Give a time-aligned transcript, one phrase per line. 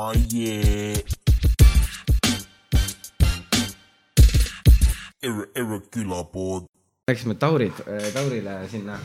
[0.00, 0.94] Oh yeah.
[5.22, 6.68] Irre, Irre külapood.
[7.10, 7.72] Läksime Taurid,
[8.14, 9.00] Taurile sinna.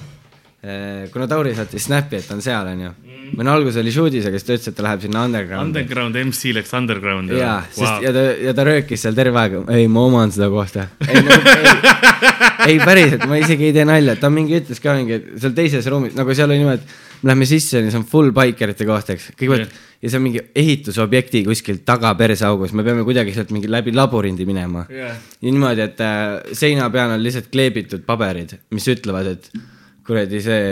[1.11, 2.91] Kuna Tauri saatis Snapi, et ta on seal, onju.
[3.33, 5.67] või no alguses oli shoot'is, aga siis ta ütles, et ta läheb sinna underground'i.
[5.67, 7.35] Underground MC läks underground'i.
[7.41, 10.85] jaa, sest ja ta, ja ta röökis seal terve aeg, ei ma oman seda kohta.
[11.03, 11.73] ei no,, ei,
[12.71, 15.89] ei päriselt, ma isegi ei tee nalja, ta mingi ütles ka mingi, et seal teises
[15.91, 19.33] ruumis, nagu seal oli niimoodi, et me lähme sisse see on full bikerite koht, eks,
[19.35, 19.83] kõigepealt Jah.
[19.99, 24.47] ja see on mingi ehitusobjekti kuskil taga perseaugus, me peame kuidagi sealt mingi läbi labürindi
[24.47, 25.19] minema Jah.
[25.41, 29.51] ja niimoodi, et äh, seina peal on lihtsalt kleebitud paberid, mis ütlevad, et
[30.07, 30.63] kuradi see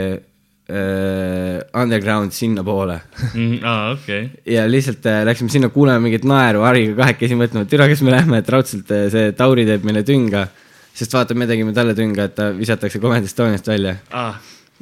[0.71, 2.99] äh, underground sinnapoole
[3.33, 4.29] Mm, aa, okei.
[4.45, 8.11] ja lihtsalt äh, läksime sinna kuulama mingit naeru Hariga kahekesi mõtlema, et türa, kas me
[8.13, 10.47] lähme, et raudselt äh, see Tauri teeb meile tünga.
[10.93, 13.95] sest vaata, me tegime talle tünga, et ta visatakse Comedy Estoniast välja.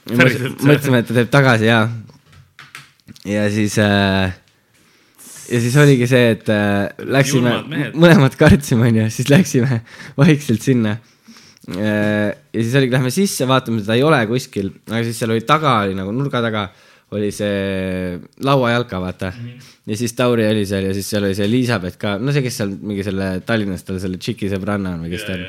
[0.10, 0.62] päriselt.
[0.66, 1.84] mõtlesime, et ta teeb tagasi ja,
[3.26, 4.34] ja siis äh,.
[5.50, 7.54] ja siis oligi see, et äh, läksime
[7.94, 9.82] mõlemad kartsime, onju, siis läksime
[10.18, 10.98] vaikselt sinna.
[11.78, 15.80] Ja siis oligi, lähme sisse, vaatame, teda ei ole kuskil, aga siis seal oli taga
[15.86, 16.70] oli nagu nurga taga
[17.18, 19.48] oli see lauajalka, vaata mm.
[19.48, 19.72] -hmm.
[19.90, 22.62] ja siis Tauri oli seal ja siis seal oli see Elizabeth ka, no see, kes
[22.62, 25.48] seal mingi selle Tallinnas tal selle tšiki sõbranna on või kes ta on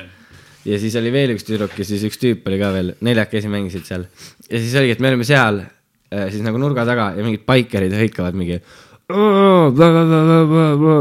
[0.65, 3.87] ja siis oli veel üks tüdruk ja siis üks tüüp oli ka veel, neljakesi mängisid
[3.87, 4.05] seal.
[4.47, 7.95] ja siis oligi, et me olime seal äh, siis nagu nurga taga ja mingid baikerid
[7.97, 8.61] hõikavad mingi.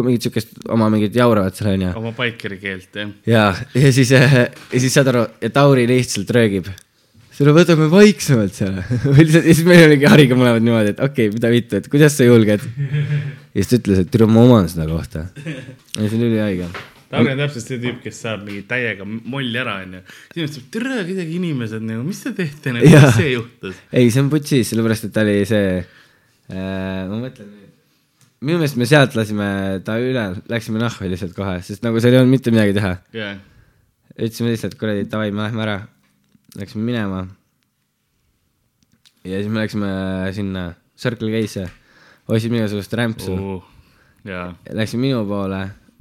[0.05, 1.95] Mingit siukest oma mingit jauravat seal onju.
[2.01, 3.11] oma baikeri keelt, jah.
[3.29, 6.71] ja, ja siis, ja siis saad aru, ja Tauri lihtsalt röögib.
[7.37, 8.77] seda võtame vaiksemalt seal
[9.15, 11.91] või lihtsalt ja siis meil oligi Hariga mõlemad niimoodi, et okei okay,, mida vittu, et
[11.93, 12.63] kuidas sa julged.
[12.69, 15.29] ja siis ta ütles, et tule ma oman seda kohta.
[15.45, 16.71] ja see oli ülihaige
[17.11, 20.03] Tauri on täpselt see tüüp, kes saab mingi täiega molli ära, onju.
[20.31, 23.81] siis mõtleb, tere, kuidagi inimesed nagu, mis te teete nagu, mis see juhtus?
[23.91, 27.51] ei, see on putsis, sellepärast et ta oli see äh,, ma mõtlen
[28.41, 29.47] minu meelest me sealt lasime
[29.85, 32.95] ta üle, läksime nahku lihtsalt kohe, sest nagu seal ei olnud mitte midagi teha.
[33.17, 33.35] jah,
[34.17, 35.77] ütlesime lihtsalt kuradi davai, me lähme ära,
[36.61, 37.27] läksime minema.
[39.25, 39.91] ja siis me läksime
[40.37, 40.65] sinna
[41.01, 41.67] Circle K-sse,
[42.29, 43.69] ostsime igasugust rämpsu uh.,
[44.25, 44.49] jaa.
[44.73, 45.61] läksime minu poole,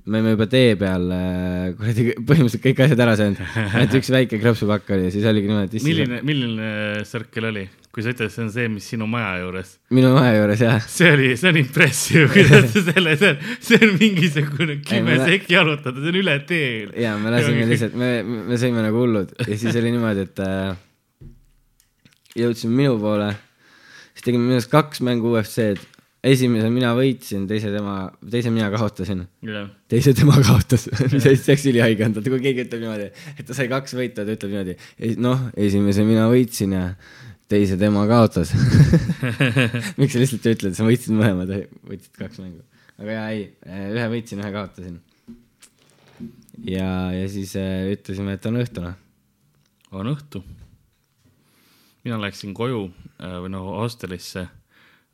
[0.10, 4.40] me olime juba tee peal äh, kuradi põhimõtteliselt kõik asjad ära söönud, ainult üks väike
[4.42, 6.72] krõpsupakk oli ja siis oligi niimoodi, milline, milline
[7.10, 7.68] circle oli?
[7.90, 10.76] kui sa ütled, see on see, mis sinu maja juures, minu maja juures jah.
[10.86, 15.56] See oli, see on impressive, kuidas sa selle, see on, see on mingisugune kümme sekki
[15.56, 16.70] jalutada, see on üle tee.
[17.02, 19.34] ja me lasime lihtsalt, me, me sõime nagu hullud.
[19.42, 20.78] Ja siis oli niimoodi, et äh,
[22.44, 23.32] jõudsime minu poole,
[24.14, 25.82] siis tegime minu arust kaks mängu UFC-d,
[26.26, 31.66] esimese mina võitsin, teise tema, teise mina kaotasin, jah, teise tema kaotas, mis hästi läks
[31.72, 33.08] ülihaige on, kui keegi ütleb niimoodi,
[33.38, 34.76] et ta sai kaks võita, ta ütleb niimoodi,
[35.24, 36.84] noh, esimese mina võitsin ja
[37.50, 38.52] teise tema kaotas.
[40.00, 41.56] miks sa lihtsalt ei ütle, et sa võitsid mõlemad,
[41.88, 42.66] võitsid kaks mängu,
[43.00, 43.48] aga jaa, ei,
[43.96, 45.00] ühe võitsin, ühe kaotasin.
[46.68, 49.00] ja, ja siis äh, ütlesime, et on õhtu noh.
[49.96, 50.44] on õhtu.
[52.04, 54.50] mina läksin koju äh, või noh, hostelisse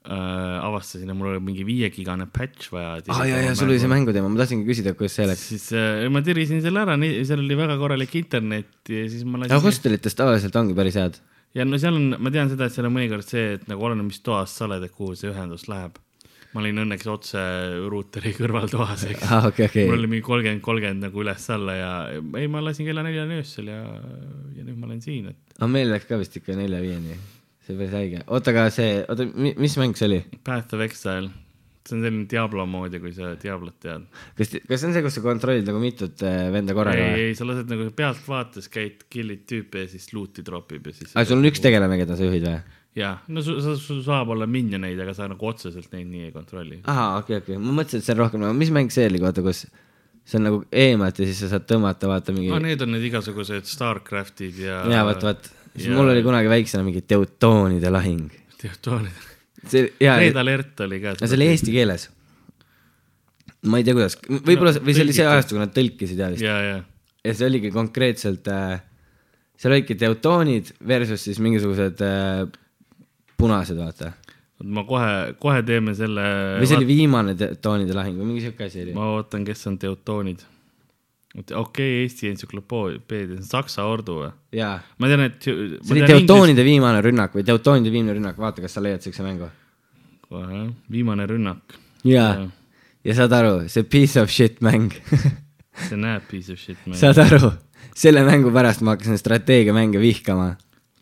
[0.05, 2.95] äh,, avastasin, et mul oli mingi viiegigane patch vaja.
[2.97, 3.91] aa ah, jaa, jaa, sul oli see.
[3.91, 5.45] mänguteema, ma tahtsingi küsida, kuidas see läks.
[5.53, 9.61] siis äh, ma tirisin selle ära, seal oli väga korralik internet ja siis ma lasin.
[9.65, 11.19] hostelites tavaliselt ongi päris head.
[11.57, 14.09] ja no seal on, ma tean seda, et seal on mõnikord see, et nagu oleneb,
[14.09, 16.01] mis toas sa oled, et kuhu see ühendus läheb.
[16.55, 17.45] ma olin õnneks otse
[17.91, 19.25] ruuteri kõrvaltoas, eks.
[19.27, 19.99] aa, okei, okei mul.
[19.99, 23.81] oli mingi kolmkümmend, kolmkümmend nagu üles-alla ja ei, ma lasin kella neljani öösel ja,
[24.55, 27.17] ja nüüd ma olen siin, et aga meil läks ka vist ikka nelja-viieni.
[27.65, 28.21] See päris haige.
[28.27, 30.21] oota, aga see, oota, mis mäng see oli?
[30.45, 31.31] Path of Exile,
[31.85, 34.07] see on selline Diablo moodi, kui sa Diablot tead.
[34.37, 37.37] kas, kas see on see, kus sa kontrollid nagu mitut äh, venda korraga ei, ei,
[37.37, 41.13] sa lased nagu pealtvaates käid, kill'id tüüpe ja siis loot'i tropib ja siis.
[41.13, 42.59] aga sul on üks tegelane, keda sa juhid või?
[42.95, 46.35] jaa, no sul sa, sul saab olla minioneid, aga sa nagu otseselt neid nii ei
[46.35, 46.83] kontrolli.
[46.91, 49.43] ahah, okei, okei, ma mõtlesin, et see on rohkem nagu, mis mäng see oli, vaata,
[49.45, 49.65] kus
[50.25, 53.05] see on nagu eemalt ja siis sa saad tõmmata, vaata mingi no need on need
[53.11, 54.79] igasugused Starcraftid ja.
[54.89, 58.31] jaa, vaat, vaat, siis ja- mul oli kunagi väiksena mingi Teutoonide lahing.
[58.61, 59.23] Teotoonid.
[59.67, 61.15] see, jaa, Red Alert oli ka.
[61.21, 62.09] see oli eesti keeles.
[63.65, 66.45] ma ei tea, kuidas, võib-olla, või see oli see ajastu, kui nad tõlkisid ja vist.
[66.45, 66.75] ja, ja,
[67.25, 68.77] ja see oligi konkreetselt äh,,
[69.57, 72.45] seal olidki Teutoonid versus siis mingisugused äh,
[73.37, 74.13] punased, vaata.
[74.63, 76.25] ma kohe, kohe teeme selle.
[76.61, 78.93] või see oli viimane Teutoonide lahing või mingi siuke asi oli.
[78.97, 80.45] ma ootan, kes on Teutoonid.
[81.35, 84.31] Okei okay,, Eesti entsüklopeedia, see on Saksa ordu või?
[84.55, 85.39] jaa, ma tean, et.
[85.43, 89.49] see oli Teutoonide viimane rünnak või Teutoonide viimne rünnak, vaata, kas sa leiad siukse mängu.
[90.29, 90.61] kohe,
[90.91, 91.75] viimane rünnak.
[92.07, 92.45] jaa,
[93.05, 94.93] ja saad aru, see piece of shit mäng
[95.87, 96.79] see näeb piece of shit.
[96.99, 97.51] saad aru,
[97.95, 100.53] selle mängu pärast ma hakkasin strateegiamänge vihkama.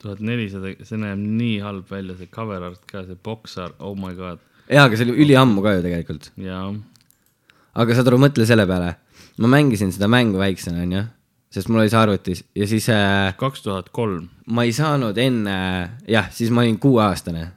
[0.02, 3.94] tuhat nelisada, see näeb nii halb välja, see cover art ka, see box art, oh
[4.00, 4.42] my god.
[4.66, 6.32] jaa, aga see oli üliammu ka ju tegelikult.
[6.42, 6.66] ja
[7.74, 8.96] aga saad aru, mõtle selle peale.
[9.38, 11.02] Ma mängisin seda mängu väiksena, onju,
[11.54, 15.58] sest mul oli see arvutis ja siis äh, kaks tuhat kolm, ma ei saanud enne,
[16.10, 17.48] jah, siis ma olin kuueaastane.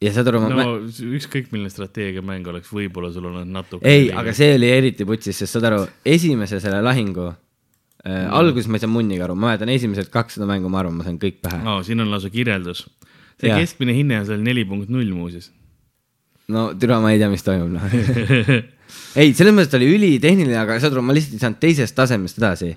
[0.00, 3.84] ja saad aru, ma no ükskõik milline strateegiamäng oleks, võib-olla sul on natuke.
[3.88, 8.80] ei, aga see oli eriti putsis, sest saad aru, esimese selle lahingu äh, alguses ma
[8.80, 11.60] ei saanud munnigi aru, ma mäletan esimesed kakssada mängu, ma arvan, ma sain kõik pähe
[11.64, 11.80] no..
[11.84, 12.86] siin on lausa kirjeldus.
[13.36, 13.60] see Jaa.
[13.60, 15.52] keskmine hinne on seal neli punkt null muuseas.
[16.48, 18.68] no türa, ma ei tea, mis toimub, noh.
[19.18, 22.38] ei, selles mõttes ta oli ülitehniline, aga saad aru, ma lihtsalt ei saanud teisest tasemest
[22.40, 22.76] edasi.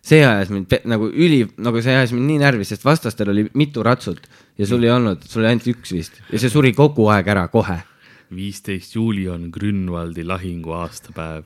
[0.00, 3.82] see ajas mind nagu üli, nagu see ajas mind nii närvi, sest vastastel oli mitu
[3.84, 7.28] ratsut ja sul ei olnud, sul oli ainult üks vist ja see suri kogu aeg
[7.28, 7.80] ära kohe.
[8.32, 11.44] viisteist juuli on Grünwaldi lahingu aastapäev.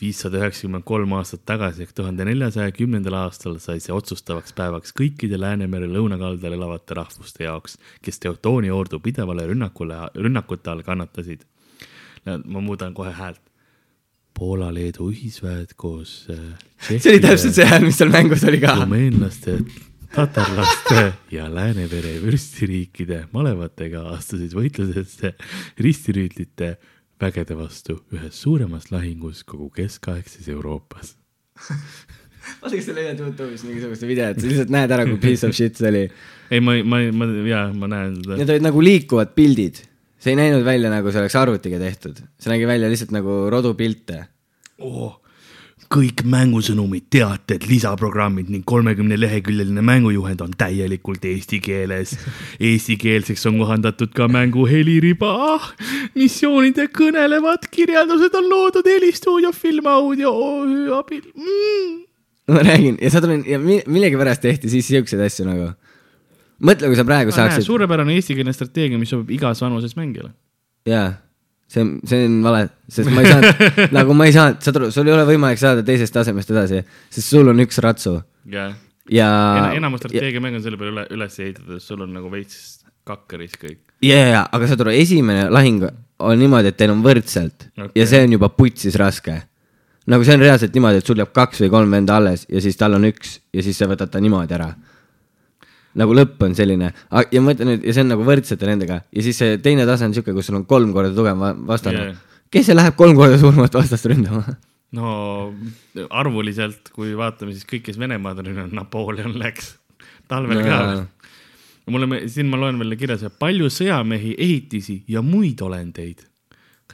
[0.00, 5.38] viissada üheksakümmend kolm aastat tagasi ehk tuhande neljasaja kümnendal aastal sai see otsustavaks päevaks kõikide
[5.38, 11.46] Läänemere lõunakaldal elavate rahvuste jaoks, kes Teutooni ordu pidevale rünnakule, rünnakute all kannatasid.
[12.26, 13.42] Ma muudan kohe häält.
[14.38, 16.28] Poola-Leedu ühisväed koos.
[16.86, 18.76] see oli täpselt see hääl, mis seal mängus oli ka.
[18.84, 19.58] rumeenlaste,
[20.14, 25.34] tatarlaste ja Läänemere vürstiriikide malevatega astusid võitlusesse
[25.82, 26.76] ristirüütlite
[27.18, 31.16] vägede vastu ühes suuremas lahingus kogu keskaegses Euroopas.
[32.60, 35.78] vaata, kas sa leiad Youtube'is mingisugust videot, sa lihtsalt näed ära, kui piece of shit
[35.78, 36.04] see oli.
[36.50, 38.38] ei, ma, ma, ma, jaa, ma näen seda.
[38.40, 39.82] Need olid nagu liikuvad pildid.
[40.18, 44.24] See ei näinud välja nagu see oleks arvutiga tehtud, see nägi välja lihtsalt nagu rodupilte.
[44.78, 45.16] Oh,
[45.92, 52.12] kõik mängusõnumid, teated, lisaprogrammid ning kolmekümne leheküljeline mängujuhend on täielikult eesti keeles.
[52.60, 55.32] Eestikeelseks on kohandatud ka mängu heliriba.
[56.18, 60.32] missioonide kõnelevad kirjeldused on loodud helistuudio filmaudio
[60.98, 61.96] abil mm..
[62.52, 65.72] ma räägin ja saad aru, ja mi- millegipärast tehti siis siukseid asju nagu.
[66.64, 67.66] mõtle, kui sa praegu saaksid.
[67.66, 70.32] suurepärane eestikeelne strateegia, mis sobib igas vanuses mängijale.
[70.88, 71.12] jaa,
[71.68, 73.62] see on, see on vale, sest ma ei saanud
[73.98, 76.82] nagu ma ei saanud, saad aru, sul ei ole võimalik saada teisest tasemest edasi,
[77.14, 78.18] sest sul on üks ratsu
[78.48, 78.74] jah,
[79.12, 79.28] ja.
[79.76, 83.80] enamus strateegiamäng on selle peale üle, üles ehitatud, sul on nagu veits kakkeris kõik.
[84.04, 85.86] ja, ja, aga saad aru, esimene lahing
[86.18, 87.92] on niimoodi, et teil on võrdselt okay.
[87.98, 89.36] Ja see on juba putsis raske.
[90.08, 92.78] nagu see on reaalselt niimoodi, et sul jääb kaks või kolm venda alles ja siis
[92.80, 94.72] tal on üks ja siis sa võtad ta niimoodi ära.
[95.98, 99.26] Nagu lõpp on selline ja ma ütlen nüüd, ja see on nagu võrdsete nendega ja
[99.26, 102.16] siis see teine tase on siuke, kus sul on kolm korda tugevam va- vastane yeah..
[102.54, 104.56] kes see läheb kolm korda suuremat vastast ründama?
[104.96, 105.10] no
[106.10, 109.74] arvuliselt, kui vaatame, siis kõik, kes Venemaad on rünnanud, Napoleon läks
[110.30, 111.02] talvel ka Jaa..
[111.92, 116.24] mulle, siin ma loen veel kirjas, palju sõjamehi, ehitisi ja muid olendeid.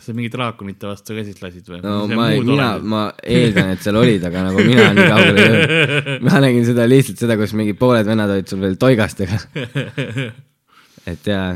[0.04, 1.80] Sa mingit draakonite vastu käsist lasid või?
[1.84, 5.52] no ma ei, mina, ma eeldan, et seal olid, aga nagu mina nii kaugele ei
[5.52, 6.24] jõudnud.
[6.28, 9.38] ma nägin seda lihtsalt seda, kus mingi pooled vennad olid sul veel toigastega.
[11.12, 11.48] et jaa,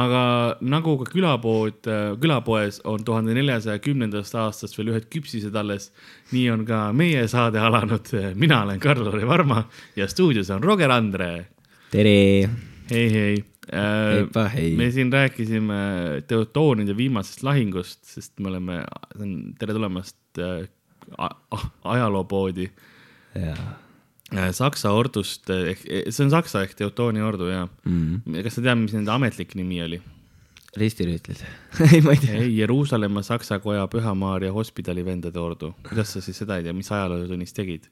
[0.00, 0.22] aga
[0.62, 1.90] nagu ka külapood,
[2.22, 5.90] külapoes on tuhande neljasaja kümnendast aastast veel ühed küpsised alles,
[6.34, 8.12] nii on ka meie saade alanud.
[8.34, 9.64] mina olen Karl-Lari Varma
[9.96, 11.46] ja stuudios on Roger Andre.
[11.90, 12.48] tere.
[12.90, 18.80] hei, hei äh, me siin rääkisime Teutoonide viimasest lahingust, sest me oleme,
[19.58, 20.68] tere tulemast äh,
[21.18, 22.68] a- a- ajaloopoodi
[23.36, 23.58] äh,
[24.54, 25.80] Saksa ordust ehk,
[26.10, 28.20] see on Saksa ehk Teutooni ordu ja Mm.
[28.44, 30.00] kas sa tead, mis nende ametlik nimi oli?
[30.78, 31.40] ristirüütlid.
[31.92, 32.34] ei, ma ei tea.
[32.44, 35.72] ei, Jeruusalemma Saksa Koja Püha-Maarja hospidali vendade ordu.
[35.88, 37.88] kuidas sa siis seda ei tea, mis ajalootunnis tegid?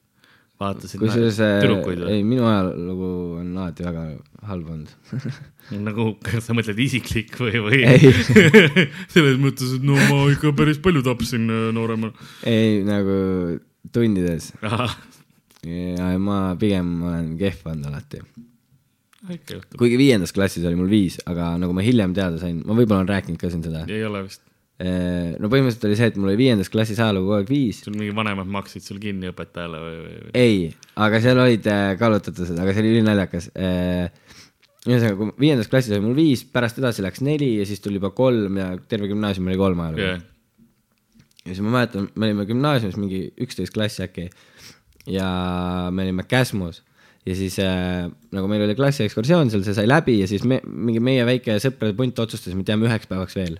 [0.59, 4.03] Vaatasid kusjuures tüdrukuid ei, minu ajalugu on alati väga
[4.49, 4.91] halb olnud.
[5.87, 7.81] nagu, kas sa mõtled isiklik või, või?
[9.13, 12.29] selles mõttes, et no ma ikka päris palju tapsin äh, nooremana.
[12.49, 13.15] ei nagu
[13.95, 14.51] tundides
[15.63, 18.21] ja ma pigem olen kehv olnud alati.
[19.77, 23.13] kuigi viiendas klassis oli mul viis, aga nagu ma hiljem teada sain, ma võib-olla olen
[23.15, 23.85] rääkinud ka siin seda.
[23.91, 24.43] ei ole vist,
[24.79, 27.81] no põhimõtteliselt oli see, et mul oli viiendas klassis ajalugu kogu aeg viis.
[27.83, 30.61] sul mingi vanemad maksid sul kinni õpetajale või, või, ei,
[31.03, 33.49] aga seal olid äh, kallutatused, aga see oli ülinaljakas.
[34.87, 38.13] ühesõnaga, kui viiendas klassis oli mul viis, pärast edasi läks neli ja siis tuli juba
[38.15, 40.21] kolm ja terve gümnaasium oli kolm ajalugu jah,
[41.43, 44.29] ja siis ma mäletan, me olime gümnaasiumis mingi üksteist klassi äkki
[45.09, 45.27] ja
[45.91, 46.83] me olime Käsmus
[47.27, 51.01] ja siis äh, nagu meil oli klassiekskursioon seal, see sai läbi ja siis me, mingi
[51.03, 53.59] meie väike sõprade punt otsustas, et jääme üheks päevaks veel.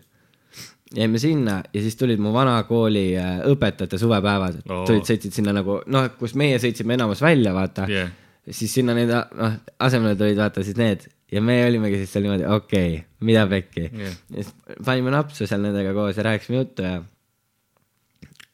[0.95, 5.53] Jäime sinna ja siis tulid mu vana kooli äh, õpetajate suvepäevad oh., tulid, sõitsid sinna
[5.55, 7.85] nagu noh, kus meie sõitsime enamus välja, vaata.
[7.91, 8.09] Jah,
[8.49, 11.05] siis sinna need noh, asemele tulid vaata siis need.
[11.29, 13.85] Ja me olimegi siis seal niimoodi, okei okay,, mida pekki?
[13.93, 14.19] Jah.
[14.33, 16.95] ja siis panime napsu seal nendega koos ja rääkisime juttu ja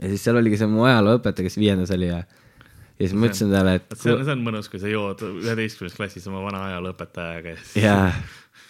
[0.01, 3.51] ja siis seal oligi see mu ajalooõpetaja, kes viiendas oli ja ja siis ma ütlesin
[3.51, 7.55] talle, et see on, see on mõnus, kui sa jood üheteistkümnes klassis oma vana ajalooõpetajaga
[7.55, 8.09] ja siis jaa,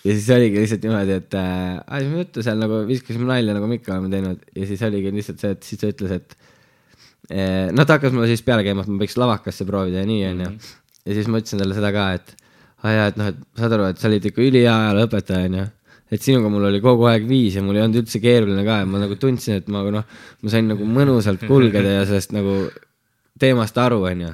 [0.06, 3.80] ja siis oligi lihtsalt niimoodi, et äh, ajasime juttu seal nagu viskasime nalja, nagu me
[3.80, 6.36] ikka oleme teinud ja siis oligi lihtsalt see, et siis ta ütles, et
[7.32, 10.28] eh, noh, ta hakkas mulle siis peale käima, et ma võiks lavakasse proovida ja nii
[10.32, 10.52] onju.
[11.06, 12.36] ja siis ma ütlesin talle seda ka, et
[12.86, 15.66] aa jaa, et noh, et saad aru, et sa olid ikka ülihea ajalooõpetaja onju
[16.14, 18.90] et sinuga mul oli kogu aeg viis ja mul ei olnud üldse keeruline ka ja
[18.90, 22.60] ma nagu tundsin, et ma noh, ma sain nagu mõnusalt kulgeda ja sellest nagu
[23.42, 24.32] teemast aru, onju.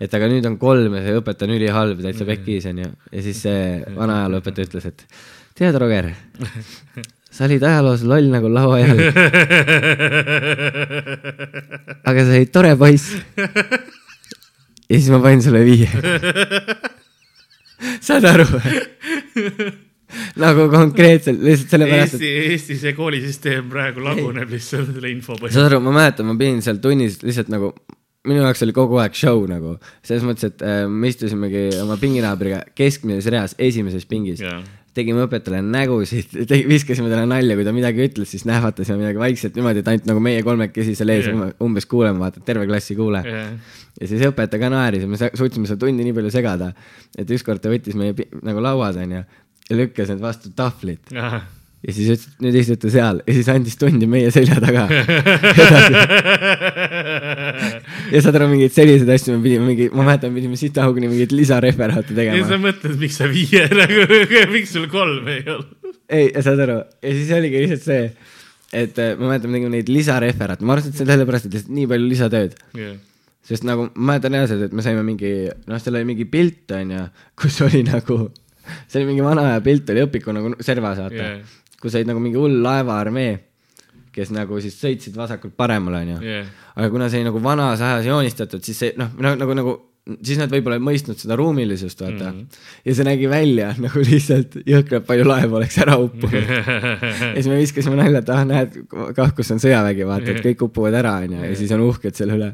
[0.00, 2.88] Et aga nüüd on kolm ja see õpetaja on ülihalb, täitsa pekkis, onju.
[3.12, 3.60] ja siis see
[3.96, 5.06] vana ajalooõpetaja ütles, et
[5.56, 6.10] tead, Roger,
[7.32, 9.00] sa olid ajaloos loll nagu lauajalg,
[12.10, 13.16] aga sa olid tore poiss.
[14.86, 15.88] ja siis ma panin sulle viie.
[18.06, 18.46] saad aru?
[20.40, 25.54] nagu konkreetselt lihtsalt sellepärast, et Eesti, Eesti see koolisüsteem praegu laguneb lihtsalt selle info põhjal.
[25.56, 27.72] saad aru, ma mäletan, ma pidin seal tunnis lihtsalt nagu,
[28.26, 32.64] minu jaoks oli kogu aeg show nagu, selles mõttes, et äh, me istusimegi oma pinginaabriga
[32.76, 34.42] keskmises reas esimeses pingis.
[34.44, 34.60] Jaa.
[34.96, 36.30] tegime õpetajale nägusid,
[36.72, 40.22] viskasime talle nalja, kui ta midagi ütles, siis nähvatasime midagi vaikselt niimoodi, et ainult nagu
[40.24, 41.50] meie kolmekesi seal ees yeah.
[41.60, 43.20] umbes kuuleme, vaata, terve klass ei kuule.
[43.26, 43.74] Jah.
[44.00, 46.70] ja siis õpetaja ka naeris ja me suutsime seda tundi nii palju segada,
[47.12, 48.16] et ükskord ta võttis meie
[48.46, 51.12] nagu lauad onju ja lükkas need vastu tahvlit
[51.86, 53.16] ja siis ütles, et nüüd istute seal.
[53.26, 54.82] Ja siis andis tundi meie selja taga
[58.12, 62.14] ja saad aru, mingeid selliseid asju me pidime mingi, ma mäletan, pidime sitahugni mingeid lisareferaate
[62.14, 62.60] ja tegema sa.
[62.62, 64.06] mõtled, miks sa viie nagu,
[64.52, 65.92] miks sul kolm ei olnud?
[66.06, 68.32] ei, saad aru, ja siis oligi lihtsalt see,
[68.84, 71.58] et äh, ma mäletan, me tegime neid lisareferaate, ma arvasin, et see on sellepärast, et
[71.58, 72.56] lihtsalt nii palju lisatööd.
[73.46, 75.34] sest nagu ma mäletan reaalselt, et me saime mingi,
[75.70, 77.02] noh, seal oli mingi pilt, onju,
[77.38, 78.20] kus oli nagu,
[78.86, 81.58] see oli mingi vana aja pilt oli õpiku nagu servas, vaata yeah..
[81.82, 83.36] kus olid nagu mingi hull laevaarmee,
[84.16, 86.54] kes nagu siis sõitsid vasakult paremale, onju Jah.
[86.76, 89.76] aga kuna see oli nagu vanas ajas joonistatud, siis see noh, nagu, nagu, nagu
[90.14, 92.38] siis nad võib-olla ei mõistnud seda ruumilisust, vaata mm.
[92.38, 92.62] -hmm.
[92.86, 96.52] ja see nägi välja nagu lihtsalt jõhkralt palju laevu oleks ära uppunud.
[97.34, 98.80] ja siis me viskasime nalja, et ah, näed,
[99.16, 102.38] kah, kus on sõjavägi, vaata, et kõik upuvad ära, onju, ja siis on uhked selle
[102.38, 102.52] üle.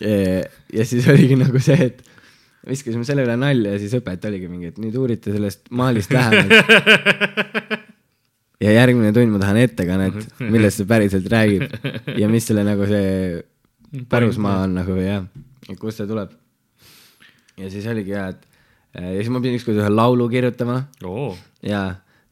[0.00, 2.04] ja siis oligi nagu see, et
[2.68, 7.88] viskasime selle üle nalja ja siis õpetaja oligi mingi, et nüüd uurite sellest maalist lähemalt.
[8.60, 10.18] ja järgmine tund ma tahan ettekannet,
[10.52, 11.64] millest see päriselt räägib
[12.20, 13.40] ja mis selle nagu see
[14.10, 15.24] pärusmaa on nagu jah,
[15.68, 16.34] et kust see tuleb.
[17.60, 18.46] ja siis oligi hea, et
[19.00, 21.30] ja siis ma pidin ükskord ühe laulu kirjutama oo,
[21.62, 21.82] ja,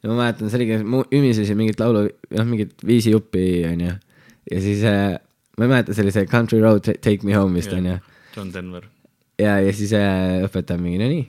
[0.03, 3.97] ja ma mäletan, see oligi, ma ümisesin mingit laulu, noh, mingit viisijuppi onju.
[4.53, 5.17] ja siis äh,
[5.59, 7.97] ma ei mäleta, see oli see Country Road Ta- Take Me Home vist onju.
[8.37, 8.85] John Denver.
[9.41, 11.25] ja, ja siis äh, õpetaja mingi, no nii,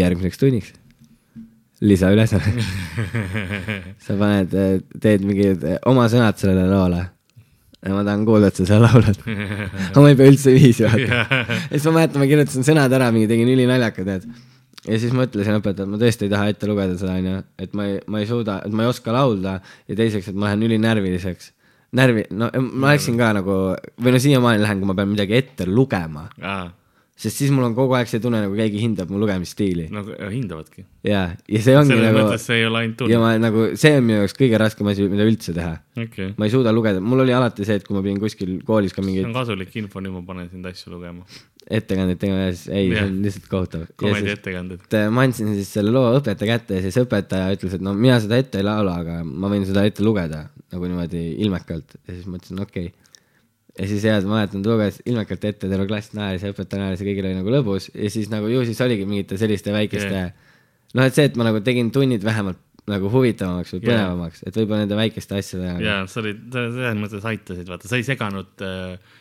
[0.00, 0.72] järgmiseks tunniks.
[1.80, 2.64] Lisaülesanne.
[4.04, 4.54] sa paned,
[5.00, 7.02] teed mingid äh, oma sõnad sellele loole.
[7.80, 9.20] ja ma tahan kuulda, et sa seda laulad.
[9.88, 11.20] aga ma ei pea üldse viisi vaata.
[11.48, 14.26] ja siis ma mäletan, ma kirjutasin sõnad ära, mingi tegin ülinaljakad need.
[14.86, 17.72] ja siis ma ütlesin õpetajale, et ma tõesti ei taha ette lugeda seda, onju, et
[17.78, 19.56] ma ei, ma ei suuda, et ma ei oska laulda
[19.88, 21.54] ja teiseks, et ma lähen ülinärviliseks.
[21.96, 23.56] närvi, no ma läksin ka nagu,
[23.98, 26.68] või no siiamaani lähen, kui ma pean midagi ette lugema, aa,
[27.20, 29.88] sest siis mul on kogu aeg see tunne, nagu keegi hindab mu lugemisstiili.
[29.92, 30.84] nagu ja, hindavadki.
[31.06, 31.22] ja,
[31.52, 33.20] ja see ongi selles nagu, see ei ole ainult ja tunne.
[33.20, 35.74] ma nagu, see on minu jaoks kõige raskem asi, mida üldse teha.
[36.06, 38.96] okei, ma ei suuda lugeda, mul oli alati see, et kui ma pidin kuskil koolis
[38.96, 41.26] ka see mingeid on kasulik info, nüüd ma panen sind asju lugema.
[41.68, 43.84] ettekandeid tegema ja ei, see on lihtsalt kohutav.
[44.00, 44.86] komedi ettekanded.
[44.88, 47.92] et äh, ma andsin siis selle loo õpetaja kätte ja siis õpetaja ütles, et no
[47.98, 52.14] mina seda ette ei laula, aga ma võin seda ette lugeda nagu niimoodi ilmekalt ja
[52.14, 53.09] siis ma ütlesin okei okay..
[53.80, 57.02] Ja siis jah, ma mäletan, ta luges ilmekalt ette, terve klass naeris ja õpetaja naeris
[57.02, 60.34] ja kõigil oli nagu lõbus ja siis nagu ju siis oligi mingite selliste väikeste yeah.
[60.96, 62.60] noh, et see, et ma nagu tegin tunnid vähemalt
[62.90, 67.70] nagu huvitavamaks või põnevamaks, et võib-olla nende väikeste asjadega ja sa olid, selles mõttes aitasid,
[67.70, 68.52] vaata, sa ei seganud,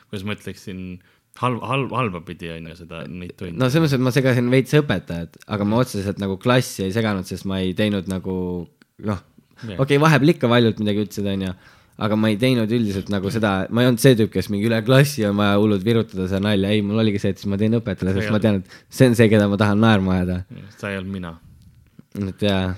[0.09, 0.83] kuidas ma ütleksin,
[1.43, 3.59] halb, halb, halba pidi on ju seda, neid tunde.
[3.59, 7.27] no selles mõttes, et ma segasin veits õpetajat, aga ma otseselt nagu klassi ei seganud,
[7.29, 8.37] sest ma ei teinud nagu
[9.05, 9.19] noh,
[9.59, 9.75] Jah.
[9.75, 11.53] okei okay,, vahepeal ikka valjult midagi ütlesid, onju,
[11.99, 14.79] aga ma ei teinud üldiselt nagu seda, ma ei olnud see tüüp, kes mingi üle
[14.87, 17.75] klassi on vaja hullult virutada seda nalja, ei, mul oligi see, et siis ma teen
[17.79, 20.37] õpetajale, sest ma tean, et see on see, keda ma tahan naerma ajada.
[20.79, 21.33] sa ei olnud mina.
[22.23, 22.71] et jaa,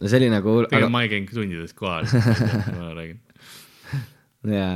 [0.00, 3.20] no see oli nagu, ega aga ma ei käinud tundides kohal, ma räägin.
[4.58, 4.72] jaa,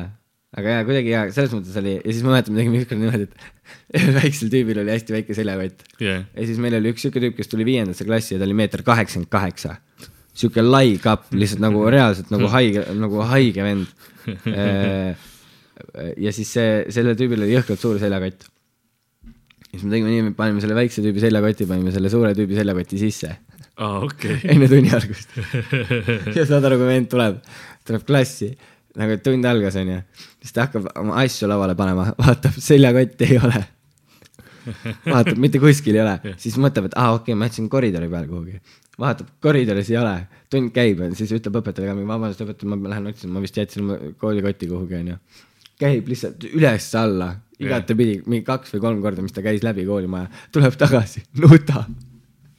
[0.61, 3.30] aga jaa, kuidagi jaa, selles mõttes oli ja siis ma mäletan, me tegime ükskord niimoodi,
[3.30, 3.49] et
[4.02, 7.40] ühel väiksel tüübil oli hästi väike seljakott jah, ja siis meil oli üks siuke tüüp,
[7.40, 9.78] kes tuli viiendasse klassi ja ta oli meeter kaheksakümmend kaheksa.
[10.38, 13.90] Siuke lai kapp, lihtsalt nagu reaalselt nagu haige, nagu haige vend.
[16.25, 18.49] ja siis see, sellel tüübil oli jõhkralt suur seljakott.
[19.68, 23.00] siis me tegime nii, me panime selle väikse tüübi seljakoti, panime selle suure tüübi seljakoti
[23.00, 23.37] sisse
[23.78, 24.38] aa okei.
[24.52, 25.35] enne tunni algust.
[26.35, 27.40] ja saad aru, kui vend tuleb,
[27.87, 28.50] tuleb klassi,
[28.99, 30.00] nagu tund algas onju,
[30.42, 33.64] siis ta hakkab oma asju lauale panema, vaatab, seljakotti ei ole.
[35.15, 38.09] vaatab, mitte kuskil ei ole, siis mõtleb, et aa ah, okei okay,, ma jätsin koridori
[38.13, 38.61] peale kuhugi.
[38.99, 40.15] vaatab, koridoris ei ole,
[40.51, 43.99] tund käib, siis ütleb õpetajale ka, vabandust õpetaja, ma lähen otsin, ma vist jätsin oma
[44.19, 45.19] koolikoti kuhugi, onju.
[45.79, 47.31] käib lihtsalt üles-alla,
[47.63, 51.89] igatepidi, mingi kaks või kolm korda, mis ta käis läbi koolimaja, tuleb tagasi, nutab.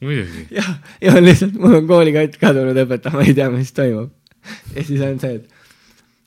[0.01, 0.47] muidugi.
[0.55, 0.73] jah,
[1.03, 4.11] ja on lihtsalt, mul on koolikott kadunud, õpetaja, ma ei tea, mis toimub.
[4.75, 5.58] ja siis on see, et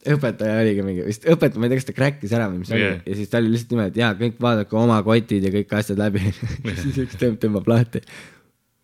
[0.03, 2.83] õpetaja oligi mingi, vist õpetaja, ma ei tea, kas ta crack'is ära või mis oli
[2.83, 3.01] yeah.
[3.07, 6.01] ja siis ta oli lihtsalt niimoodi, et jaa, kõik vaadake oma kotid ja kõik asjad
[6.01, 8.03] läbi ja siis üks tõmb tõmbab lahti.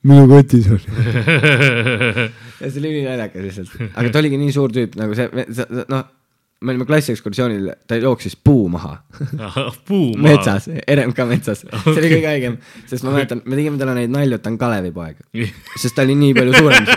[0.06, 0.84] minu kotis on.
[2.60, 5.26] ja see oli ülinaljakas lihtsalt, aga ta oligi nii suur tüüp nagu see,
[5.90, 6.06] noh,
[6.60, 8.96] me olime klassiekskursioonil, ta jooksis puu maha
[9.88, 10.22] puu maha.
[10.28, 12.58] metsas, RMK metsas, see oli kõige haigem,
[12.90, 15.22] sest ma mäletan, me tegime talle neid nalju, et ta on Kalevipoeg,
[15.78, 16.90] sest ta oli nii palju suurem.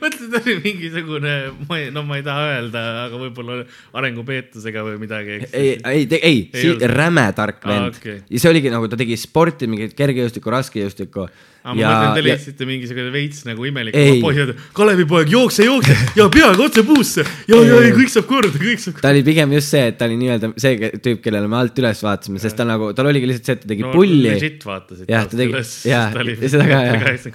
[0.00, 1.34] mõtle, ta oli mingisugune,
[1.68, 3.60] ma ei, no ma ei taha öelda, aga võib-olla
[4.00, 8.20] arengupeetusega või midagi, ei, ei, ei, Ei räme tark vend okei.
[8.28, 11.28] ja see oligi nagu ta tegi sporti, mingit kergejõustikku, raskejõustikku.
[11.62, 14.18] Aga ma mõtlen, te leidsite mingisugune veits nagu imelik Ei.
[14.22, 18.82] poisid, Kalevipoeg, jookse, jookse ja peaga otse puusse ja, ja, ja kõik saab korda, kõik
[18.82, 19.04] saab korda.
[19.06, 22.02] ta oli pigem just see, et ta oli nii-öelda see tüüp, kellele me alt üles
[22.06, 24.66] vaatasime, sest ta nagu, tal oligi lihtsalt see, et ta tegi no, pulli ja legit
[24.66, 25.06] vaatasid.
[25.12, 27.06] Jah, ta tegi- jaa, ja seda ka, jah.
[27.06, 27.34] kaheksa.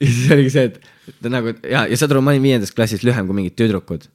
[0.00, 0.80] siis oligi see, et
[1.20, 4.08] ta nagu ja, ja saad aru, ma olin viiendas klassis lühem kui mingid tüdrukud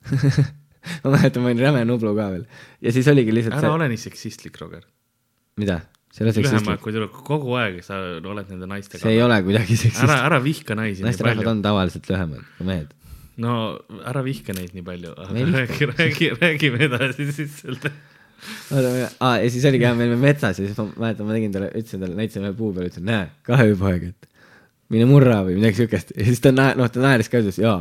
[1.04, 2.46] ma mäletan, ma olin räme nublu ka veel
[2.82, 4.84] ja siis oligi lihtsalt ära see, ole nii seksistlik, Roger.
[5.62, 9.02] mida, see ei ole lühemad kui tüdruk, kogu aeg sa oled nende naistega.
[9.04, 12.90] see ei ole kuidagi ära, seksistlik, ära vihka naisi naisterahvad on tavaliselt lühemad kui mehed.
[13.42, 13.58] no
[14.12, 17.88] ära vihka neid nii palju, aga räägi, räägi, räägime edasi siis sealt.
[18.74, 18.92] oota,
[19.22, 21.72] aa ja siis oligi jah, me olime metsas ja siis ma mäletan, ma tegin talle,
[21.78, 24.28] ütlesin talle, näitasin ühe puu peale, ütlesin, näe, kahepoeg, et
[24.92, 27.78] mine murra või midagi siukest ja siis ta naer-, noh, ta naeris ka, ütles jaa,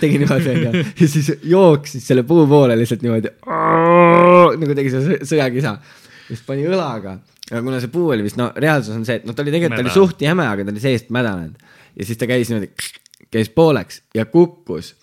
[0.00, 5.22] tegi niimoodi onju ja siis jooksis selle puu poole lihtsalt niimoodi, nagu tegi see sõ-
[5.34, 5.76] sõjakisa.
[6.28, 7.16] Siis pani õlaga,
[7.50, 9.78] aga kuna see puu oli vist, no reaalsus on see, et noh, ta oli tegelikult,
[9.80, 11.58] ta oli suht jäme, aga ta oli seest mädanenud
[11.96, 12.70] ja siis ta käis niimoodi,
[13.32, 14.94] käis pooleks ja kukkus.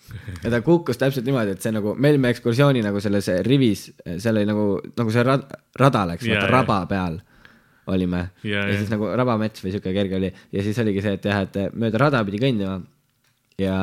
[0.44, 3.88] Ja ta kukkus täpselt niimoodi, et see nagu, me olime ekskursiooni nagu selles rivis,
[4.22, 4.66] seal oli nagu,
[4.98, 5.46] nagu see rad,
[5.80, 6.54] rada läks, Jaa, vaata jaa.
[6.54, 7.18] raba peal
[7.92, 8.22] olime.
[8.44, 8.78] Jaa, ja, jaa.
[8.78, 10.30] siis nagu rabamets või siuke kerge oli.
[10.54, 12.78] Ja siis oligi see, et jah, et mööda rada pidi kõndima
[13.58, 13.78] ja,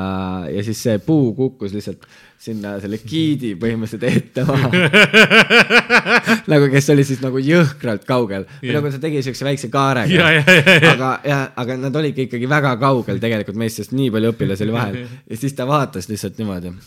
[0.52, 2.06] ja siis see puu kukkus lihtsalt
[2.42, 4.70] sinna selle giidi põhimõtteliselt ette maha.
[6.52, 8.48] Nagu kes oli siis nagu jõhkralt kaugel.
[8.66, 8.80] Jah.
[8.80, 10.10] nagu ta tegi siukse väikse kaarega.
[10.10, 13.94] Ja, ja, ja, ja, aga, ja, aga nad olidki ikkagi väga kaugel tegelikult meist, sest
[13.94, 14.98] nii palju õpilasi oli vahel.
[15.30, 16.74] Ja siis ta vaatas lihtsalt niimoodi.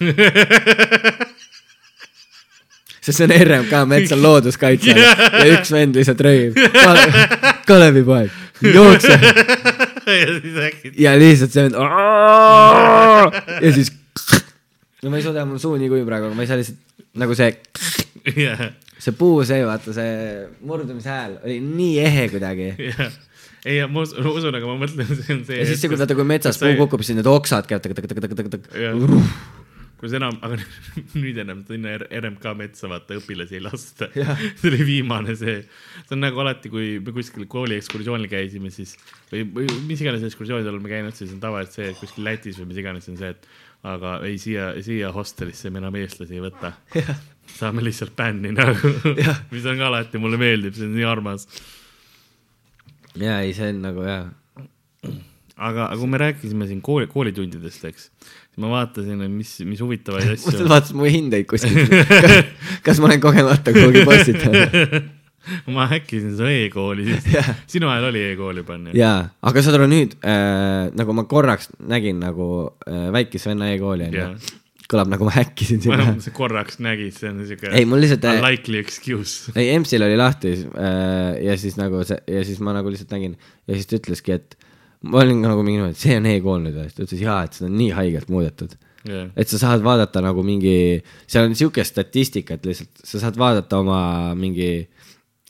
[3.04, 4.90] sest see on RMK metsa looduskaitse.
[4.98, 7.08] All ja üks vend lihtsalt rööib Kale,.
[7.68, 8.30] Kalevipoeg,
[8.74, 9.83] jookse
[10.20, 10.94] ja siis äkki.
[11.00, 11.76] ja lihtsalt see vend.
[13.60, 13.92] ja siis.
[15.02, 16.80] no ma ei suuda, mul suu nii kuiv praegu, aga ma ei saa lihtsalt
[17.20, 17.50] nagu see,
[18.44, 18.64] jah,
[18.98, 20.14] see puu, see vaata see
[20.66, 22.70] murdumise hääl oli nii ehe kuidagi.
[22.90, 23.18] jah.
[23.64, 25.60] ei, ma usun, ma usun, aga ma mõtlen, see on see.
[25.60, 29.53] ja siis see, kui vaata, kui metsas puu kukub, siis need oksad käivad tõk-tõk-tõk-tõk-tõk-tõk.
[30.04, 30.58] Kus enam, aga
[31.22, 34.08] nüüd enam sinna RMK metsa vaata õpilasi ei lasta.
[34.60, 35.58] see oli viimane see,
[35.96, 38.96] see on nagu alati, kui me kuskil kooli ekskursioonil käisime, siis
[39.32, 42.72] või, või mis iganes ekskursioonidel oleme käinud, siis on tavaliselt see, et kuskil Lätis või
[42.72, 43.48] mis iganes on see, et
[43.84, 46.72] aga ei siia, siia hostelisse me enam eestlasi ei võta.
[47.58, 48.92] saame lihtsalt bänni nagu,
[49.54, 51.48] mis on ka alati, mulle meeldib, see on nii armas
[53.20, 54.24] ja ei, see on nagu jaa.
[55.56, 60.30] aga, aga kui me rääkisime siin kooli, koolitundidest, eks, siis ma vaatasin, mis, mis huvitavaid
[60.36, 60.64] asju.
[60.70, 61.92] vaatasid mu hindeid kuskilt.
[62.86, 65.12] kas ma olen kogemata kuhugi postitanud?
[65.76, 68.96] ma häkkisin su e-kooli, siis sinu ajal oli e-kool juba onju.
[68.96, 72.50] jaa, aga saad aru nüüd äh,, nagu ma korraks nägin nagu
[72.88, 74.30] äh, väikese venna e-kooli onju Jaa.
[74.88, 76.14] kõlab nagu ma häkkisin sinna.
[76.24, 79.52] sa korraks nägid, see on siuke ei, mul lihtsalt äh,, unlikely excuse.
[79.52, 83.36] ei EMS-il oli lahti äh, ja siis nagu see ja siis ma nagu lihtsalt nägin
[83.68, 84.56] ja siis ta ütleski, et
[85.04, 87.42] ma olin ka nagu mingi niimoodi, et see on e-kool nüüd või, ta ütles jaa,
[87.44, 88.76] et seda on nii haigelt muudetud
[89.08, 90.76] jah, et sa saad vaadata nagu mingi,
[91.28, 93.98] seal on siukest statistikat lihtsalt, sa saad vaadata oma
[94.38, 94.70] mingi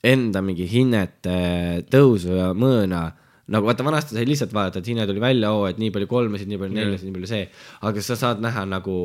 [0.04, 3.06] enda mingi hinnete tõusu ja mõõna.
[3.44, 6.48] nagu vaata, vanasti sai lihtsalt vaadata, et hinne tuli välja, oo, et nii palju kolmesid,
[6.48, 7.46] nii palju neljasid, nii palju see.
[7.84, 8.96] aga sa saad näha nagu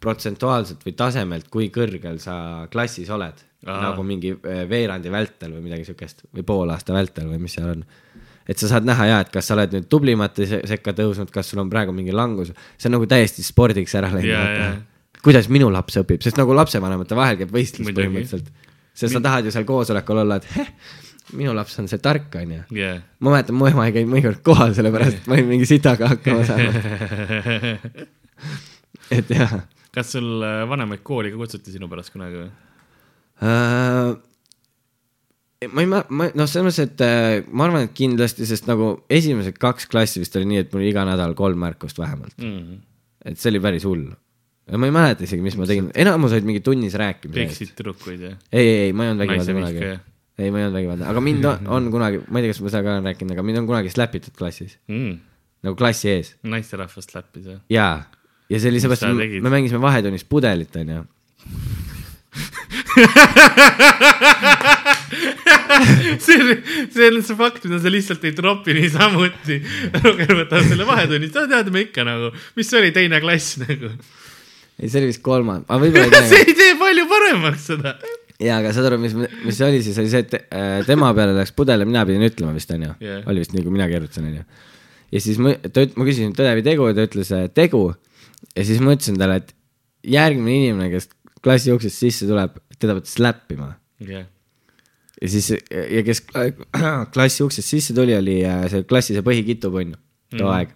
[0.00, 3.44] protsentuaalselt või tasemelt, kui kõrgel sa klassis oled.
[3.66, 7.80] Nagu mingi eh, veerandi vältel või midagi siukest või poolaasta vältel või mis seal on
[8.48, 11.50] et sa saad näha ja, et kas sa oled nüüd tublimate se- sekka tõusnud, kas
[11.52, 14.72] sul on praegu mingi langus, see on nagu täiesti spordiks ära läinud vaata jaa..
[15.24, 18.06] kuidas minu laps õpib, sest nagu lapsevanemate vahel käib võistlus Muidugi.
[18.06, 18.50] põhimõtteliselt.
[18.94, 20.74] sest sa tahad ju seal koosolekul olla, et heh,
[21.38, 22.64] minu laps on see tark, onju.
[22.78, 23.00] jah.
[23.20, 26.46] ma mäletan, mu ema ei käinud mõnikord kohal, sellepärast et ma olin mingi sitaga hakkama
[26.48, 26.74] saanud.
[29.18, 29.60] et jah
[29.98, 32.48] kas sul äh, vanemaid kooli ka kutsuti sinu pärast kunagi või?
[33.42, 34.16] äh,.
[35.66, 38.92] Ma ei, ma, ma noh, selles mõttes, et äh, ma arvan, et kindlasti, sest nagu
[39.10, 42.52] esimesed kaks klassi vist oli nii, et mul iga nädal kolm märkust vähemalt mm.
[42.58, 42.76] -hmm.
[43.26, 44.06] et see oli päris hull.
[44.70, 48.30] ma ei mäleta isegi, mis ma tegin, enamus olid mingi tunnis rääkimise peksid tüdrukuid ja
[48.52, 49.80] ei, ei, ei, ma ei olnud vägivaldne kunagi
[50.38, 52.68] ei, ma ei olnud vägivaldne, aga mind on, on kunagi, ma ei tea, kas ma
[52.70, 55.18] seda ka olen rääkinud, aga mind on kunagi släpitud klassis, mm..
[55.66, 57.60] nagu klassi ees naisterahvast läppis jah?
[57.72, 57.96] jaa.
[58.46, 61.02] ja see oli seepärast me mängisime vahetunnis pudelit, onju.
[66.24, 66.52] see on,
[66.92, 69.58] see on see fakt, mida sa lihtsalt ei tropi niisamuti.
[70.04, 73.92] Roger võtab selle vahetunni, sa tead, me ikka nagu, mis see oli, teine klass nagu.
[74.78, 77.94] ei, see oli vist kolmas, aga võib-olla see ei tee palju paremaks seda.
[78.38, 81.36] jaa, aga saad aru, mis, mis see oli siis, oli see, et äh, tema peale
[81.38, 83.22] läks pudel ja mina pidin ütlema vist, onju Jah..
[83.30, 84.46] oli vist nii, kui mina keerutasin, onju.
[85.16, 87.84] ja siis ma, ta ma küsisin tõde või tegu ja ta ütles äh, tegu.
[88.54, 89.54] ja siis ma ütlesin talle, et
[90.06, 91.10] järgmine inimene, kes
[91.42, 93.72] klassi uksest sisse tuleb, teda peab släppima.
[94.04, 94.26] jah,
[95.22, 96.22] ja siis, ja kes
[97.14, 99.96] klassi uksest sisse tuli, oli äh, see klassi see põhikitupunn
[100.34, 100.52] too mm.
[100.54, 100.74] aeg.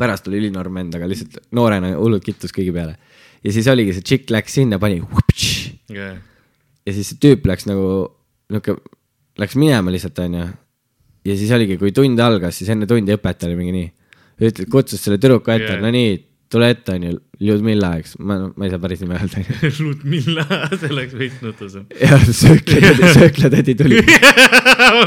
[0.00, 2.96] pärast oli ülinorm vend, aga lihtsalt noorena hullult kittus kõigi peale.
[3.44, 5.02] ja siis oligi see tšikk läks sinna, pani
[5.92, 6.16] jah,
[6.86, 7.84] ja siis see tüüp läks nagu
[8.50, 8.76] niuke,
[9.40, 10.48] läks minema lihtsalt onju.
[11.28, 13.92] ja siis oligi, kui tund algas, siis enne tundi õpetaja oli mingi nii,
[14.40, 16.16] ütled, kutsus selle tüdruku ette yeah., no nii,
[16.50, 19.70] tule ette onju, Ljudmilla, eks, ma, ma ei saa päris nime öelda onju.
[19.86, 21.86] Ludmilla, see oleks veits nutusem.
[22.04, 24.02] ja sööklatädi, sööklatädi tuli,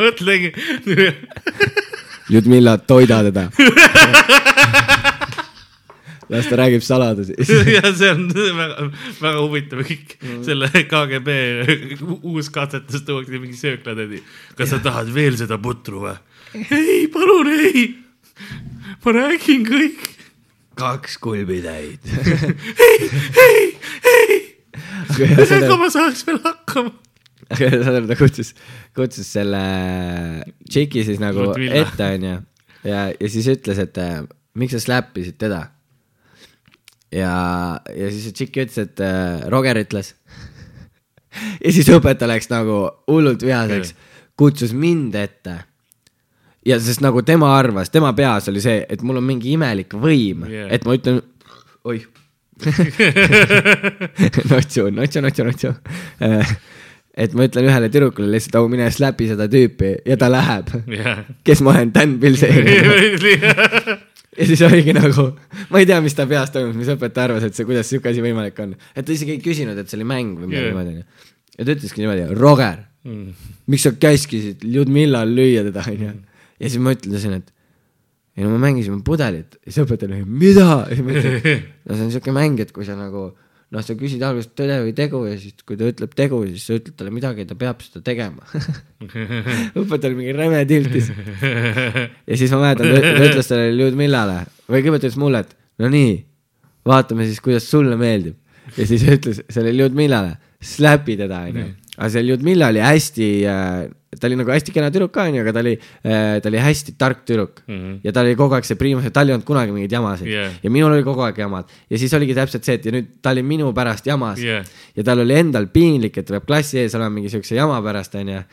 [0.06, 0.54] mõtlegi,
[2.32, 3.50] Ljudmilla, toida teda.
[6.32, 7.36] las ta räägib saladusi.
[7.76, 8.88] ja see on väga,
[9.20, 10.16] väga huvitav kõik
[10.48, 11.36] selle KGB
[12.24, 14.24] uus katsetus tuuakse mingi sööklatädi.
[14.58, 16.16] kas sa tahad veel seda putru või?
[16.64, 17.88] ei, palun ei.
[19.04, 20.23] ma räägin kõik.
[20.80, 22.02] Kaks kulbitäit.
[25.22, 26.94] ega aga ma saaks veel hakkama.
[27.54, 28.54] saad aru, ta kutsus,
[28.98, 29.62] kutsus selle
[30.70, 31.84] tšiki siis nagu Ludmilla.
[31.84, 32.38] ette onju.
[32.88, 34.24] ja, ja siis ütles, et äh,
[34.58, 35.62] miks sa släppisid teda.
[37.14, 37.36] ja,
[37.94, 40.16] ja siis see tšikk ütles, et äh, Roger ütles.
[41.66, 43.94] ja siis õpetaja läks nagu hullult vihaseks,
[44.40, 45.62] kutsus mind ette
[46.66, 50.46] ja sest nagu tema arvas, tema peas oli see, et mul on mingi imelik võim
[50.50, 51.22] yeah., et ma ütlen,
[51.90, 52.06] oih.
[54.52, 55.74] notsu, notsu, notsu, notsu.
[57.18, 60.72] et ma ütlen ühele tüdrukule lihtsalt, au mine släpi seda tüüpi ja ta läheb.
[60.94, 61.24] jah.
[61.46, 62.78] kes ma olen, Dan Pilseri.
[64.38, 65.28] ja siis oligi nagu,
[65.70, 68.24] ma ei tea, mis ta peas toimus, mis õpetaja arvas, et see, kuidas siuke asi
[68.24, 68.74] võimalik on.
[68.96, 70.74] et ta isegi ei küsinud, et see oli mäng või midagi Jaa.
[70.74, 71.30] niimoodi onju.
[71.60, 73.34] ja ta ütleski niimoodi, Roger, Mm.
[73.68, 76.12] miks sa käskisid Ljudmillal lüüa teda onju.
[76.64, 77.52] Ja siis ma ütlesin, et
[78.34, 80.68] ei no me mängisime pudelit ja siis õpetaja oli, mida?
[80.88, 83.30] no see on siuke mäng, et kui sa nagu
[83.74, 86.78] noh, sa küsid alguses tõde või tegu ja siis, kui ta ütleb tegu, siis sa
[86.78, 88.46] ütled talle midagi ja ta peab seda tegema.
[89.80, 91.10] õpetaja oli mingi räme tiltis.
[92.30, 96.14] ja siis ma mäletan, ta ütles sellele Ljudmillale või kõigepealt ütles mulle, et no nii,
[96.90, 98.38] vaatame siis, kuidas sulle meeldib.
[98.78, 101.68] ja siis ütles sellele Ljudmillale, släpi teda onju.
[101.98, 103.76] aga see Ljudmilla oli hästi äh,,
[104.20, 106.96] ta oli nagu hästi kena tüdruk ka onju, aga ta oli äh,, ta oli hästi
[106.98, 107.78] tark tüdruk mm.
[107.78, 108.00] -hmm.
[108.04, 110.54] ja ta oli kogu aeg see priimus, tal ei olnud kunagi mingeid jamasid Yeah.
[110.64, 113.32] ja minul oli kogu aeg jamad ja siis oligi täpselt see, et ja nüüd ta
[113.36, 114.66] oli minu pärast jamas Yeah.
[114.96, 118.16] ja tal oli endal piinlik, et ta peab klassi ees olema mingi siukse jama pärast
[118.16, 118.44] onju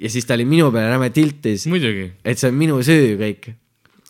[0.00, 1.66] ja siis ta oli minu peale räme tiltis,
[2.24, 3.54] et see on minu süü kõik.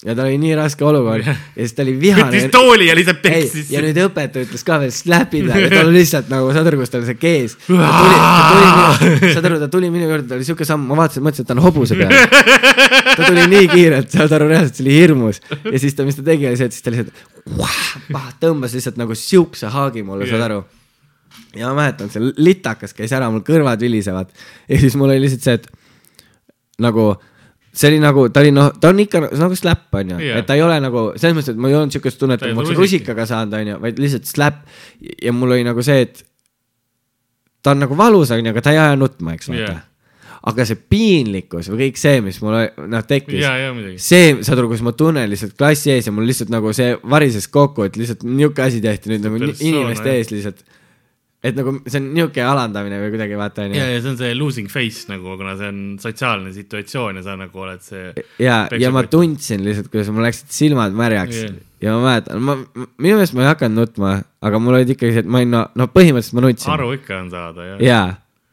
[0.06, 2.46] Ja tal oli nii raske olukord ja siis ta oli vihane võttis.
[2.54, 3.82] tooli ja lihtsalt peksis ja.
[3.82, 7.06] nüüd õpetaja ütles ka veel slapida ja tal oli lihtsalt nagu, saad aru, kus tal
[7.08, 7.56] see kees.
[9.34, 11.56] saad aru, ta tuli minu juurde, ta oli siuke samm, ma vaatasin, mõtlesin, et ta
[11.58, 12.14] on hobuse peal.
[13.16, 16.26] ta tuli nii kiirelt, saad aru, reaalselt see oli hirmus ja siis ta, mis ta
[16.30, 20.62] tegi, oli see, et siis ta lihtsalt tõmbas lihtsalt nagu siukse haagi mulle, saad aru
[21.56, 24.30] ja ma mäletan, see litakas käis ära, mul kõrvad vilisevad
[24.70, 25.66] ja siis mul oli lihtsalt see, et
[26.82, 27.14] nagu
[27.76, 30.56] see oli nagu, ta oli noh, ta on ikka nagu slap onju yeah., et ta
[30.56, 32.78] ei ole nagu selles mõttes, et ma ei olnud siukest tunnet, et ma ole oleks
[32.78, 33.02] rusik.
[33.02, 34.62] rusikaga saanud onju, vaid lihtsalt slap
[35.22, 36.22] ja mul oli nagu see, et
[37.60, 39.84] ta on nagu valus onju, aga ta ei aja nutma, eks vaata yeah..
[40.52, 42.58] aga see piinlikkus või kõik see, mis mul
[42.94, 43.44] noh tekkis
[44.06, 47.50] see, saad aru, kus ma tunnen lihtsalt klassi ees ja mul lihtsalt nagu see varises
[47.52, 50.64] kokku, et lihtsalt niuke asi tehti nüüd nagu Persona, inimeste ees lihtsalt.
[51.46, 53.84] Et nagu see on niuke alandamine või kuidagi vaata ja, onju.
[53.94, 57.62] ja see on see losing face nagu, kuna see on sotsiaalne situatsioon ja sa nagu
[57.62, 58.12] oled see.
[58.42, 61.56] ja, ja ma tundsin lihtsalt, kuidas mul läksid silmad märjaks Jah.
[61.84, 62.56] ja ma mäletan, ma,
[62.96, 64.14] minu meelest ma ei hakanud nutma,
[64.50, 66.72] aga mul olid ikkagi see, et ma olin, no, no põhimõtteliselt ma nutsin.
[66.76, 67.82] aru ikka on saada jah.
[67.86, 68.06] jaa,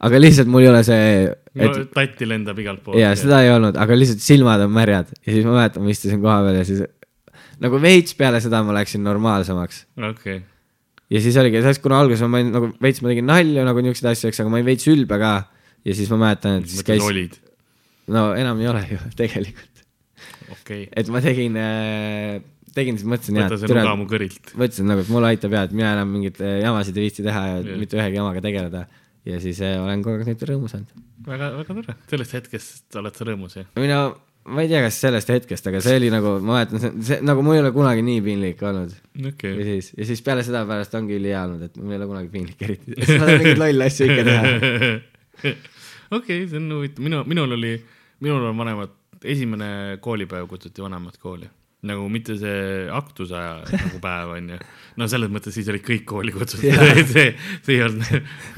[0.09, 1.11] aga lihtsalt mul ei ole see,
[1.57, 2.99] no et tatti lendab igalt poolt.
[3.01, 6.21] ja seda ei olnud, aga lihtsalt silmad on märjad ja siis ma mäletan, ma istusin
[6.23, 6.83] koha peal ja siis
[7.63, 10.41] nagu veits peale seda ma läksin normaalsemaks okei,
[11.11, 14.11] ja siis oligi, sellest kuna alguses ma olin nagu veits, ma tegin nalju nagu niisuguseid
[14.13, 15.33] asju, eks, aga ma olin veits ülbe ka.
[15.83, 17.37] ja siis ma mäletan, et siis käis, olid,
[18.13, 19.85] no enam ei ole ju tegelikult,
[20.49, 20.89] okei okay..
[20.95, 21.59] et ma tegin,
[22.73, 24.53] tegin siis mõtlesin võta see nuga mu kõrilt.
[24.57, 27.45] mõtlesin nagu, et mulle aitab ja et mina enam mingeid äh, jamasid ei viitsi teha
[27.49, 27.79] ja Jah.
[27.81, 28.85] mitte ühegi jamaga tegeleda.
[29.29, 31.03] ja siis äh, olen kogu aeg neid rõõmu saanud.
[31.27, 33.69] väga, väga tore, sellest hetkest oled sa rõõmus jah?
[33.79, 33.99] mina,
[34.45, 37.43] ma ei tea, kas sellest hetkest, aga see oli nagu, ma mäletan, see, see nagu
[37.45, 38.93] mul ei ole kunagi nii piinlik olnud.
[39.19, 42.09] ja okei, siis, ja siis peale seda pärast ongi ülihea olnud, et mul ei ole
[42.11, 42.97] kunagi piinlik eriti.
[42.97, 44.93] siis ma saan mingeid lolle asju ikka teha.
[46.19, 47.73] okei, see on huvitav, minu, minul oli,
[48.23, 49.69] minul on vanemad, esimene
[50.03, 51.47] koolipäev kutsuti vanemad kooli
[51.83, 54.59] nagu mitte see aktuse aja nagu päev onju,
[54.99, 56.69] no selles mõttes siis olid kõik kooli kutsutud,
[57.13, 57.33] see,
[57.65, 58.13] see ei olnud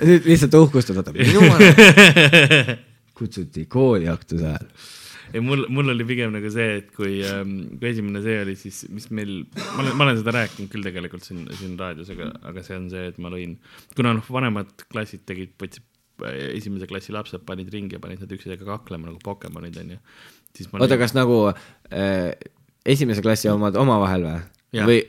[0.05, 2.83] nüüd lihtsalt uhkustada, minu vanem
[3.15, 4.69] kutsuti kooli aktuse ajal.
[5.33, 9.09] Ei mul, mul oli pigem nagu see, et kui, kui esimene see oli, siis mis
[9.15, 12.79] meil, ma olen, ma olen seda rääkinud küll tegelikult siin, siin raadios, aga, aga see
[12.79, 13.57] on see, et ma lõin,
[13.97, 15.85] kuna noh, vanemad klassid tegid, võtsid
[16.55, 19.97] esimese klassi lapsed panid ringi ja panid nad üksteisega kaklema nagu Pokemonid onju.
[20.79, 22.31] oota, kas nagu äh,
[22.87, 25.01] esimese klassi omad omavahel või või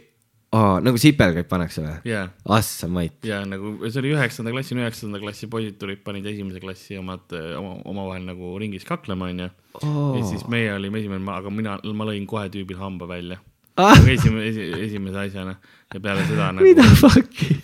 [0.57, 1.97] oh, nagu sipelgaid pannakse või?
[2.11, 3.19] jaa, Assa mait.
[3.27, 7.53] ja nagu see oli üheksanda klassi, üheksanda klassi poisid tulid, panid esimese klassi omad eh,
[7.61, 9.51] oma, omavahel nagu ringis kaklema onju.
[9.83, 10.17] Oh.
[10.17, 13.43] ja siis meie olime esimene, aga mina, ma lõin kohe tüübil hamba välja
[13.77, 15.53] Ah, nagu esimene esi,, esimese asjana
[15.93, 17.59] ja peale seda mida nagu, fuck'i?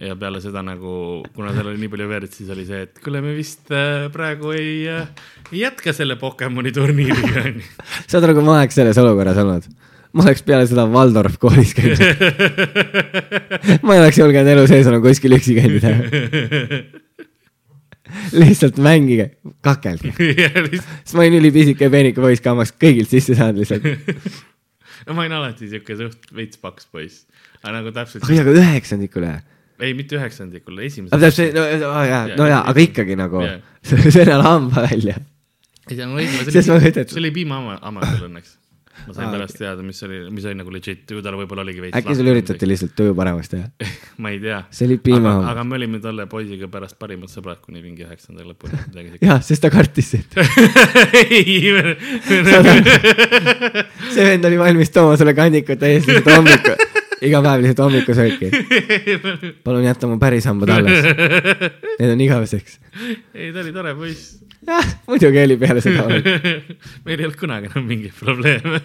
[0.00, 0.92] ja peale seda nagu,
[1.34, 4.54] kuna seal oli nii palju verd, siis oli see, et kuule, me vist äh, praegu
[4.56, 5.10] ei äh,,
[5.52, 7.66] jätka selle Pokemoni turniiriga onju.
[8.10, 9.68] saad aru, kui ma oleks selles olukorras olnud?
[10.12, 12.00] Ma oleks peale seda Waldorf koolis käinud.
[13.84, 15.84] ma ei oleks julgenud elu sees enam kuskil üksi käinud
[18.32, 19.30] lihtsalt mängige,
[19.64, 20.12] kakelge.
[20.16, 23.84] sest ma olin ülipisike peenike poiss ka, ma oleks kõigilt sisse saanud lihtsalt.
[25.06, 27.26] no ma olin alati siuke suht veits paks poiss,
[27.62, 29.32] aga nagu täpselt, oi, aga üheksandikule.
[29.84, 31.24] ei mitte üheksandikul, aga esimesel.
[31.26, 31.66] täpselt, no
[32.08, 33.58] jaa, no jaa, aga ikkagi nagu Jaa.
[34.16, 35.18] sõnal hamba välja.
[35.90, 38.56] ei see oli et-, see oli piimahammastel õnneks.
[39.08, 41.80] Ma sain Aa, pärast teada, mis oli, mis oli nagu legit, ju tal võib-olla oligi
[41.86, 41.96] veits.
[41.98, 42.68] äkki sul üritati?
[42.68, 43.70] lihtsalt tuju paremaks teha?
[44.22, 44.60] ma ei tea.
[44.70, 45.50] see oli aga, piimahammas.
[45.54, 49.26] aga me olime talle poisiga pärast parimad sõbrad kuni mingi üheksanda lõpuni, midagi siukest.
[49.30, 50.38] jah, sest ta kartis sind.
[51.24, 51.72] ei,
[54.12, 56.74] see vend oli valmis tooma sulle kandikut täiesti lihtsalt hommiku,
[57.28, 58.50] iga päev lihtsalt hommikusööki.
[59.64, 61.08] palun jäta mu päris hambad alles.
[61.98, 62.78] Need on igaveseks.
[63.34, 64.36] ei, ta oli tore poiss.
[64.66, 66.06] jah, muidugi oli peale seda.
[66.10, 68.80] meil ei olnud kunagi enam mingeid probleeme.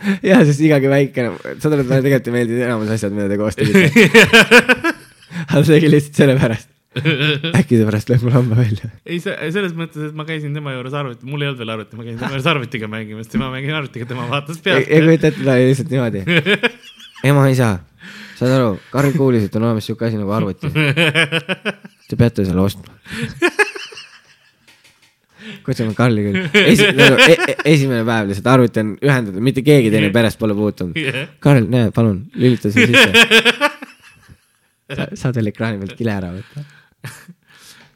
[0.30, 1.28] jah, sest igagi väike,
[1.60, 4.06] saad aru, et mulle tegelikult ei meeldi enamus asjad, mida te koos tegite.
[5.50, 6.68] aga tegi lihtsalt sellepärast.
[7.54, 8.90] äkki ta pärast lööb mul hamba välja.
[9.06, 12.06] ei, selles mõttes, et ma käisin tema juures arvuti, mul ei olnud veel arvuti, ma
[12.06, 14.90] käisin tema juures arvutiga mängimas, tema mängis arvutiga, tema vaatas ja pealt.
[14.90, 16.24] kujuta ette, ta oli lihtsalt niimoodi.
[17.30, 17.70] ema, isa,
[18.40, 20.72] saad aru, Karl kuulis, et on olemas siuke asi nagu arvuti.
[22.10, 22.90] Te peate selle ostma.
[25.66, 26.38] kutsume Karli küll.
[26.62, 30.56] Esi-, nagu e e esimene päev lihtsalt arvuti on ühendatud, mitte keegi teine perest pole
[30.58, 30.96] puutunud.
[31.42, 33.70] Karl, näe, palun, lülita see sisse.
[35.20, 36.64] saad veel ekraani pealt kile ära võtta.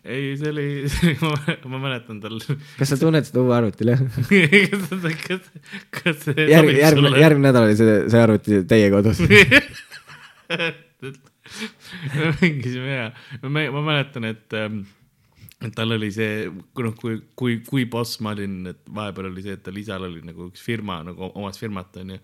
[0.04, 0.66] ei, see oli,
[1.72, 2.38] ma mäletan tal.
[2.78, 4.09] kas sa tunned seda uue arvuti lõhna?
[6.54, 9.22] järg, järgmine, järgmine nädal oli see, see arvuti teie kodus.
[12.14, 13.09] me mängisime ja
[13.42, 14.85] ma mäletan, et ähm,
[15.64, 19.59] et tal oli see, noh, kui, kui, kui boss ma olin, et vahepeal oli see,
[19.59, 22.18] et tal isal oli nagu üks firma nagu omas firmat onju.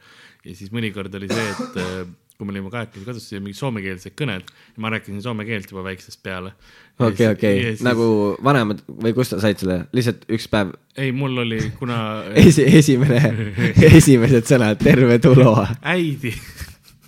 [0.44, 2.02] ja siis mõnikord oli see, et äh,
[2.40, 5.68] kui me olime kahekesi kodus, siis olid mingid soomekeelsed kõned ja ma rääkisin soome keelt
[5.72, 6.54] juba väiksest peale.
[6.98, 8.06] okei, okei, nagu
[8.44, 12.00] vanemad või kust sa said selle, lihtsalt üks päev ei, mul oli, kuna
[12.46, 13.20] esi, esimene,
[14.00, 15.54] esimesed sõnad, terve tulo.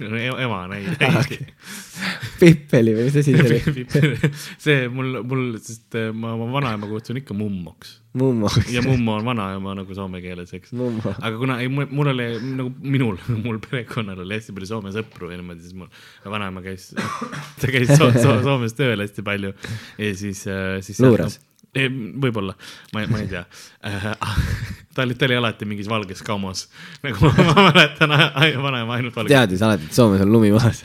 [0.01, 1.39] äidi, ema näid, Ah, äidi
[2.41, 3.87] Pippeli või mis asi see oli?
[4.65, 8.49] see mul, mul, sest äh, ma oma vanaema kutsun ikka mummoks mummo.
[8.71, 10.73] ja mummo on vanaema nagu soome keeles, eks.
[11.19, 15.39] aga kuna ei, mul oli nagu minul, mul perekonnal oli hästi palju Soome sõpru ja
[15.41, 15.89] niimoodi, siis mul
[16.35, 16.91] vanaema käis,
[17.61, 20.45] ta käis so, so, Soomes tööl hästi palju ja siis,
[20.85, 21.01] siis.
[21.03, 21.41] Luuras.
[21.73, 22.55] võib-olla,
[22.93, 23.45] ma, ma ei tea.
[24.95, 26.67] ta oli, ta oli alati mingis valges kammos,
[27.05, 28.13] nagu ma, ma mäletan,
[28.63, 29.33] vanaema ainult valges.
[29.33, 30.83] teadis alati, et Soomes on lumi maas.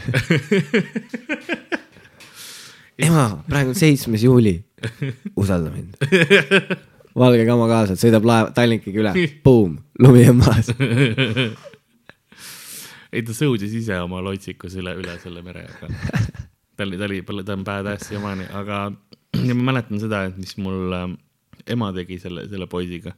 [3.07, 4.55] ema, praegu on seitsmes juuli.
[5.35, 5.97] usalda mind.
[7.17, 10.71] valge kama kaasas, sõidab laev Tallinkiga üle, buum, lumi on maas.
[13.11, 15.91] ei, ta sõudis ise oma lotsikus üle, üle selle mere, aga
[16.77, 18.85] ta oli, ta oli, ta on badass siiamaani, aga
[19.45, 21.07] ja ma mäletan seda, et mis mul äh,
[21.73, 23.13] ema tegi selle, selle poisiga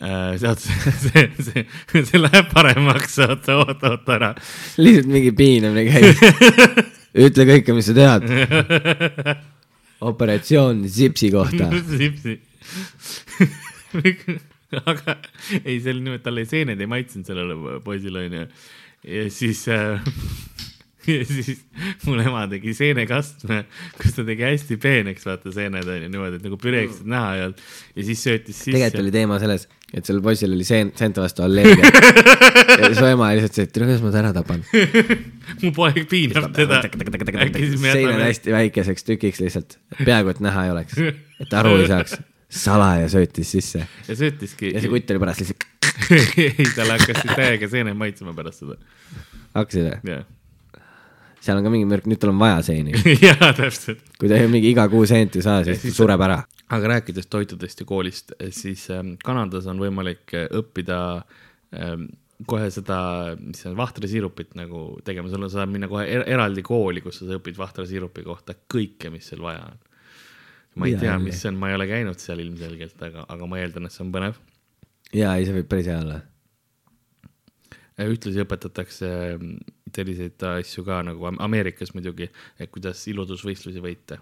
[0.00, 0.34] äh,.
[0.40, 4.30] sealt see, see, see, see läheb paremaks, oota, oota, oota ära.
[4.78, 6.82] lihtsalt mingi piinamine käib.
[7.26, 8.24] ütle kõike, mis sa tead.
[10.04, 11.70] operatsioon Zipsi kohta.
[11.94, 12.38] Sipsi,
[14.90, 15.18] aga
[15.62, 18.48] ei, see oli nimelt, talle seened ei maitsenud sellele poisile onju.
[19.14, 20.02] ja siis äh,,
[21.12, 21.62] ja siis
[22.06, 23.62] mul ema tegi seenekastme,
[23.98, 27.64] kus ta tegi hästi peeneks, vaata seened onju niimoodi, et nagu püreeksid näha ei olnud.
[27.94, 29.14] ja siis söötis tegelikult sisse oli.
[29.14, 31.90] teema selles, et sellel poisil oli seen-, seente vastu allergia.
[32.80, 34.62] ja su ema lihtsalt see, et tere, kuidas ma ta ära tapan.
[35.62, 36.82] mu poeg piinab teda.
[36.84, 41.00] sein on hästi väikeseks tükiks lihtsalt, peaaegu et näha ei oleks,
[41.44, 42.16] et aru ei saaks.
[42.54, 44.70] salaja söötis sisse ja söötiski.
[44.76, 45.64] ja see kutt oli pärast lihtsalt,
[46.44, 48.78] ei, tal hakkas täiega seened maitsema pärast seda.
[49.56, 50.12] hakkasid või?
[50.12, 50.26] jah,
[51.44, 52.96] seal on ka mingi mürk, nüüd tal on vaja seeni.
[53.26, 54.02] jaa, täpselt.
[54.20, 56.40] kui ta mingi iga kuu seenti ei saa, siis ta sureb ära.
[56.74, 60.98] aga rääkides toitudest ja koolist, siis ähm, Kanadas on võimalik äh, õppida
[61.76, 62.08] ähm,
[62.48, 62.98] kohe seda,
[63.38, 67.02] mis see on, vahtrasiirupit nagu tegema, sul on, sa saad minna kohe er eraldi kooli,
[67.04, 69.80] kus sa õpid vahtrasiirupi kohta kõike, mis seal vaja on.
[70.74, 73.48] ma ei Mida tea, mis see on, ma ei ole käinud seal ilmselgelt, aga, aga
[73.50, 74.40] ma eeldan, et see on põnev.
[75.12, 76.20] jaa, ei see võib päris hea olla.
[78.10, 79.10] ühtlasi õpetatakse
[79.94, 82.28] ähm, selliseid asju ka nagu Am- Ameerikas muidugi,
[82.58, 84.18] et kuidas iludusvõistlusi võita.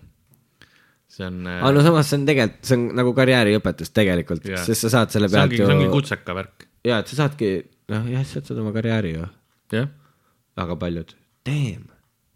[1.12, 4.86] see on äh, aga no samas see on tegelikult, see on nagu karjääriõpetus tegelikult, sest
[4.86, 7.50] sa saad selle pealt ju see ongi kutseka värk, jaa, et sa saadki,
[7.92, 9.26] noh jah, sa saad oma karjääri ju,
[9.76, 9.90] jah
[10.56, 11.12] väga paljud.
[11.48, 11.86] Damn,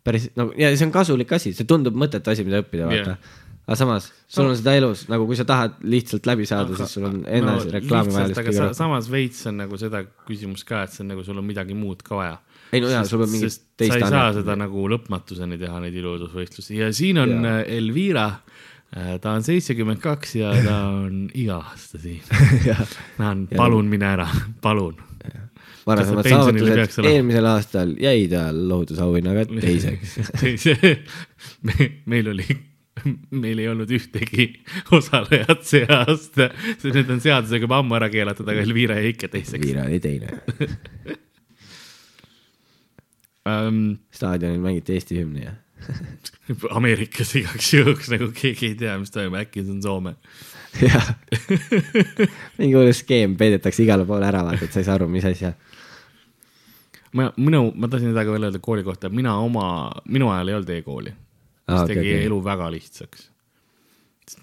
[0.04, 3.34] päris nagu ja see on kasulik asi, see tundub mõttetu asi, mida õppida, vaata Jah.
[3.66, 7.08] Aga samas, sul on seda elus nagu, kui sa tahad lihtsalt läbi saada, siis sul
[7.08, 10.94] on enne no, reklaami vaja aga sa, samas veits on nagu seda küsimust ka, et
[10.94, 12.36] see on nagu sul on midagi muud ka vaja.
[12.70, 15.80] ei no jaa, sul peab mingit sest sa teist ei saa seda nagu lõpmatuseni teha,
[15.82, 17.56] neid iludusvõistlusi ja siin on ja.
[17.78, 18.28] Elvira.
[18.94, 22.22] ta on seitsekümmend kaks ja ta on iga aasta siin.
[23.18, 24.28] ma olen, palun mine ära,
[24.66, 25.02] palun.
[25.90, 30.16] varasemad saavutused, eelmisel aastal jäi ta lohutusauhinnaga teiseks.
[31.66, 32.46] me, meil oli,
[33.42, 34.48] meil ei olnud ühtegi
[34.96, 39.30] osalejat see aasta, sest need on seadusega juba ammu ära keelatud, aga Elvira jäi ikka
[39.32, 39.62] teiseks.
[39.62, 40.34] Viira oli teine.
[43.46, 45.52] Um, staadionil mängiti Eesti hümni ja
[46.74, 50.16] Ameerikas igaks juhuks nagu keegi ei tea, mis toimub, äkki see on Soome.
[50.80, 51.12] jah,
[52.58, 55.52] mingi hull skeem peidetakse igale poole ära, vaata, et sa ei saa aru, mis asja.
[57.14, 59.68] ma, minu, ma tahtsin seda ka veel öelda kooli kohta, mina oma,
[60.10, 61.14] minu ajal ei olnud e-kooli,
[61.66, 62.12] mis ah, tegi okei.
[62.14, 63.20] okay, elu väga lihtsaks.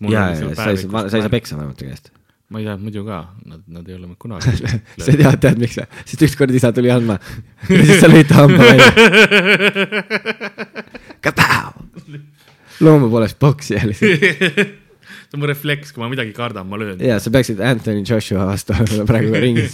[0.10, 2.06] ja, ja, sa ei saa, sa ei saa peksa vanemate käest.
[2.50, 4.46] ma ei teadnud muidu ka, nad, nad ei ole mind kunagi
[5.06, 5.88] sa tead, tead miks või?
[6.04, 7.16] sest ükskord isa tuli andma
[7.70, 8.88] ja siis sa lõid ta hamba välja.
[12.84, 14.24] loomu poolest poksija lihtsalt.
[15.34, 17.00] see on mu refleks, kui ma midagi kardan, ma löön.
[17.02, 19.74] ja sa peaksid Anthony Joshua vastu olema praegu ringis.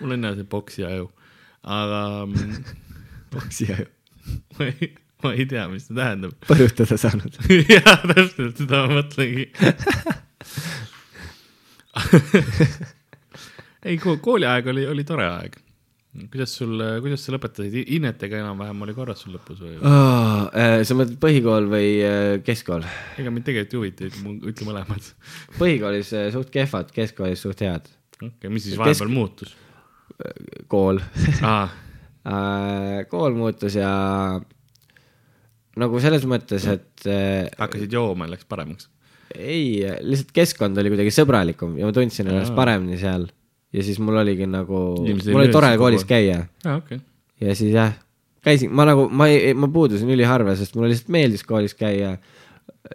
[0.00, 1.08] mul on jah see poksija aju,
[1.62, 2.78] aga mm,
[3.34, 3.88] poksija ju,
[4.58, 4.92] ma ei,
[5.22, 6.34] ma ei tea, mis see tähendab.
[6.50, 7.34] põrutada saanud.
[7.68, 9.44] jah, täpselt seda ma mõtlengi.
[13.88, 15.52] ei, kooliaeg oli, oli tore aeg.
[16.32, 19.74] kuidas sul, kuidas sa lõpetasid, hinnetega enam-vähem oli korras sul lõpus või?
[19.80, 22.82] äh, sa mõtled põhikool või äh, keskkool?
[23.20, 24.00] ega mind tegelikult ei huvita,
[24.52, 25.02] ütle mõlemad.
[25.58, 27.84] põhikoolis äh, suht kehvad, keskkoolis suht head.
[28.20, 29.50] okei okay,, mis siis Kesk- vahepeal muutus
[30.72, 31.00] kool
[31.42, 31.72] ah,?
[32.28, 33.92] Äh, kool muutus ja
[35.80, 38.88] nagu selles mõttes, et äh, hakkasid jooma ja läks paremaks?
[39.32, 43.26] ei, lihtsalt keskkond oli kuidagi sõbralikum ja ma tundsin ennast paremini seal.
[43.72, 47.00] ja siis mul oligi nagu, mul oli tore koolis käia okei.
[47.40, 47.94] ja siis jah,
[48.44, 52.16] käisin, ma nagu, ma ei, ma puudusin üliharva, sest mulle lihtsalt meeldis koolis käia.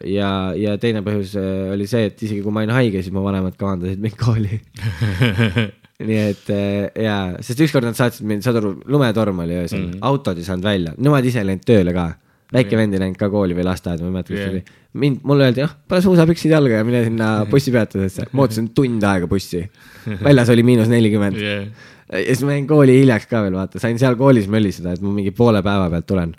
[0.06, 3.24] ja, ja teine põhjus äh, oli see, et isegi kui ma olin haige, siis mu
[3.26, 4.60] vanemad kavandasid mind kooli.
[6.06, 9.92] nii et äh, jaa, sest ükskord nad saatsid mind, saad aru, lumetorm oli öösel mm.
[9.92, 10.06] -hmm.
[10.12, 12.12] autod ei saanud välja, nemad ise ei läinud tööle ka.
[12.54, 14.44] väike vend ei läinud ka kooli või lasteaeda, ma ei mäleta, Yeah.
[14.44, 14.64] see oli.
[14.94, 18.28] mind, mulle öeldi, jah, pane suusapüksid jalga ja mine sinna bussipeatusesse.
[18.32, 19.64] ma ootasin tund aega bussi.
[20.28, 21.42] väljas oli miinus nelikümmend.
[21.42, 21.66] Yeah.
[22.14, 25.12] ja siis ma jäin kooli hiljaks ka veel, vaata, sain seal koolis mölliseda, et ma
[25.12, 26.36] mingi poole päeva pealt tulen.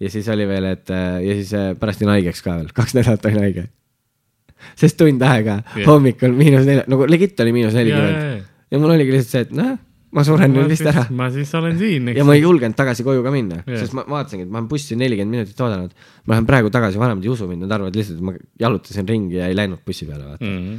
[0.00, 2.98] ja siis oli veel, et äh, ja siis äh, pärast jäin haigeks ka veel, kaks
[2.98, 3.68] nädalat olin haige.
[4.74, 5.86] sest tund aega yeah.
[5.86, 8.45] hommikul miinus nelja, nagu legit oli miinus nelikümmend.
[8.70, 9.76] Ja mul oligi lihtsalt see, et noh,
[10.16, 11.06] ma suren nüüd vist ära.
[11.18, 14.06] ma siis olen siin, ja ma ei julgenud tagasi koju ka minna yeah., sest ma
[14.08, 15.96] vaatasingi, et ma olen bussi nelikümmend minutit oodanud.
[16.24, 19.40] ma lähen praegu tagasi, vanemad ei usu mind, nad arvavad lihtsalt, et ma jalutasin ringi
[19.40, 20.44] ja ei läinud bussi peale, vaata.
[20.44, 20.62] mm.
[20.62, 20.78] -hmm.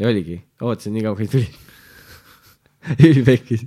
[0.00, 1.48] ja oligi, ootasin nii kaua, kuni tuli.
[3.10, 3.66] ülipekkis.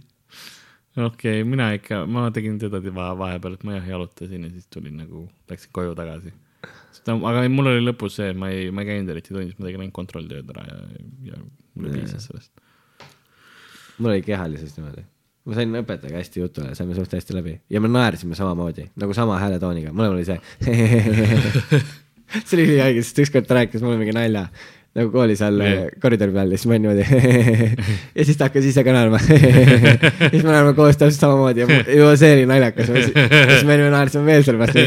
[0.97, 4.67] okei okay,, mina ikka, ma tegin seda va- vahepeal, et ma jah jalutasin ja siis
[4.73, 6.33] tulin nagu, läksin koju tagasi.
[7.13, 9.97] aga mul oli lõpus see, ma ei, ma ei käinud eriti tunnis, ma tegin ainult
[9.99, 10.83] kontrolltööd ära ja,
[11.31, 11.41] ja
[11.75, 12.53] mulle piisas sellest.
[13.97, 15.03] Mul oli kehalises niimoodi.
[15.45, 19.39] ma sain õpetajaga hästi jutule, saime suht hästi läbi ja me naersime samamoodi nagu sama
[19.41, 20.39] hääletooniga, mõlemal oli see.
[22.45, 24.47] see oli ülihaige, sest ükskord ta rääkis mulle mingi nalja
[24.93, 25.87] nagu koolis all Jah.
[26.01, 27.05] koridori peal ja siis ma olin niimoodi
[28.17, 29.17] ja siis ta hakkas ise ka naerma.
[30.33, 32.91] Siis me naerme koos täpselt samamoodi ja juba see oli naljakas.
[32.93, 34.77] Ja siis siis me naersime veel selle pealt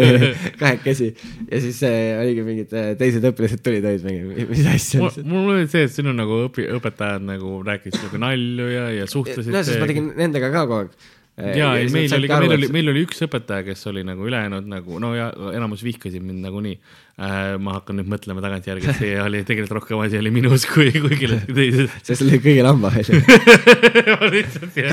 [0.62, 1.12] kahekesi.
[1.50, 5.68] Ja siis äh, oligi mingid äh, teised õpilased tulid olid mingi mis asja mul oli
[5.70, 9.54] see, et sinu nagu õpi-, õpetajad nagu rääkisid nagu nalju ja, ja suhtlesid.
[9.54, 12.68] no sest ma tegin nendega ka kogu aeg ja, ei meil oli ka, meil oli,
[12.70, 16.76] meil oli üks õpetaja, kes oli nagu ülejäänud nagu no ja enamus vihkasid mind nagunii
[16.76, 17.56] äh,.
[17.58, 21.18] ma hakkan nüüd mõtlema tagantjärgi, et see oli tegelikult rohkem asi oli minus kui, kui
[21.18, 21.96] kellelgi teises.
[22.06, 22.38] sest see oli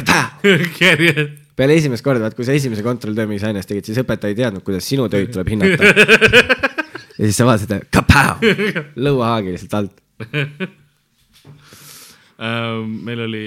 [0.09, 0.33] jah,
[0.81, 1.37] järjest.
[1.61, 4.65] peale esimest korda, vaat kui sa esimese kontrolltöö mingis aines tegid, siis õpetaja ei teadnud,
[4.65, 5.93] kuidas sinu töid tuleb hinnata.
[7.19, 8.41] ja siis sa vaatasid, kapau,
[8.97, 9.99] lõuahaagi lihtsalt alt.
[12.41, 13.43] Äh, meil oli,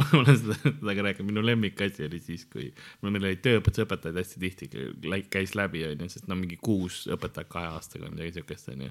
[0.12, 2.68] ma olen seda, seda ka rääkinud, minu lemmikasi oli siis, kui
[3.02, 7.02] no meil olid tööõpetuse õpetajad hästi tihti kä- käis läbi, onju, sest no mingi kuus
[7.10, 8.90] õpetajat kahe aastaga või midagi siukest, onju.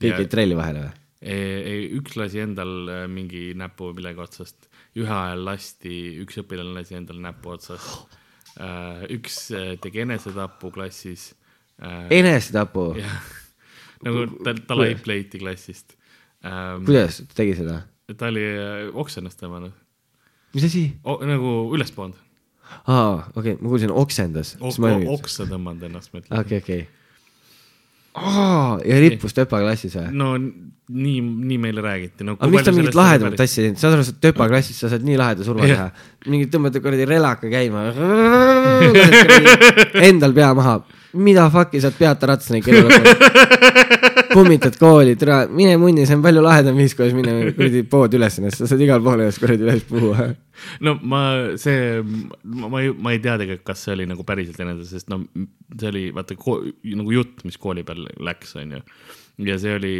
[0.00, 0.96] kõik jäid trelli vahele või?
[1.20, 6.96] ei, üks lasi endal äh, mingi näpu millegi otsast, ühe ajal lasti, üks õpilane lasi
[6.96, 8.16] endal näpu otsast.
[9.16, 11.30] üks äh, tegi enesetapu klassis.
[11.80, 12.90] enesetapu,
[14.04, 15.94] nagu ta, ta laip leiti klassist.
[16.84, 17.78] kuidas ta tegi seda?
[18.18, 19.74] ta oli äh, oksennast tõmmanud,
[20.56, 20.84] mis asi?
[21.04, 22.18] nagu üles pannud,
[22.86, 24.56] aa, okei okay,, ma kuulsin oksendas.
[24.60, 26.42] oksa tõmmanud ennast, ma ütlen.
[26.42, 26.82] okei, okei.
[28.18, 30.10] aa, ja rippus Töpa klassis või?
[30.22, 30.34] no
[30.90, 32.36] nii, nii meile räägiti no,.
[32.38, 34.90] aga miks ta mingit lahedamat asja ei teinud, saad aru, sa oled Töpa klassis, sa
[34.92, 35.90] saad nii laheda surma teha.
[36.26, 37.86] mingi tõmbad kuradi relaka käima.
[40.10, 40.80] Endal pea maha,
[41.12, 43.88] mida fuck'i sa oled peata ratas neid kella lõpus.
[44.32, 48.36] kummitad kooli, tere, mine munni, see on palju lahedam viis, kuidas minna kuradi pood üles
[48.38, 50.28] sa saad igal pool ennast kuradi üles puhua.
[50.86, 51.22] no ma,
[51.60, 52.02] see,
[52.44, 55.22] ma ei, ma ei tea tegelikult, kas see oli nagu päriselt eneses, sest no
[55.76, 58.82] see oli vaata nagu jutt, mis kooli peal läks, onju.
[59.48, 59.94] ja see oli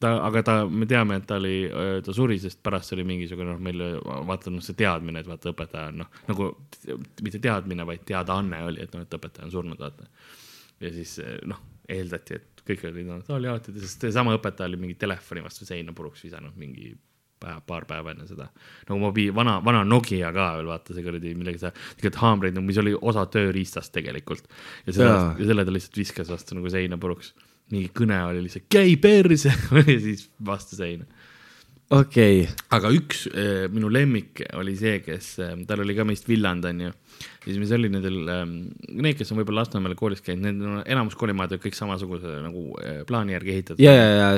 [0.00, 1.58] ta, aga ta, me teame, et ta oli,
[2.06, 3.84] ta suri, sest pärast oli mingisugune noh, meil
[4.30, 6.50] vaata noh, see teadmine, et vaata õpetaja on noh, nagu
[7.26, 10.08] mitte teadmine, vaid teadaanne oli, et noh, et õpetaja on surnud, vaata.
[10.80, 11.16] Ja siis
[11.48, 15.68] noh, eeldati, et kõik olid noh, oli alati, sest seesama õpetaja oli mingi telefoni vastu
[15.68, 16.92] seina puruks visanud mingi
[17.42, 18.48] päev, paar päeva enne seda.
[18.88, 22.80] nagu mobiil, vana, vana Nokia ka veel vaata see kuradi millega sa tegid haamreid, mis
[22.82, 24.48] oli osa tööriistast tegelikult.
[24.86, 27.34] ja selle ja selle ta lihtsalt viskas vastu nagu seina puruks.
[27.72, 29.52] mingi kõne oli lihtsalt käi perse
[29.94, 31.06] ja siis vastu seina.
[31.94, 36.28] Okei okay., aga üks äh, minu lemmik oli see, kes äh,, tal oli ka meist
[36.28, 36.92] villand, onju.
[37.44, 38.54] siis mis oli nendel ähm,,
[38.90, 42.68] need, kes on võib-olla Lasnamäel koolis käinud, need on enamus koolimajad olid kõik samasuguse nagu
[42.82, 44.30] äh, plaani järgi ehitatud ja, ja, ja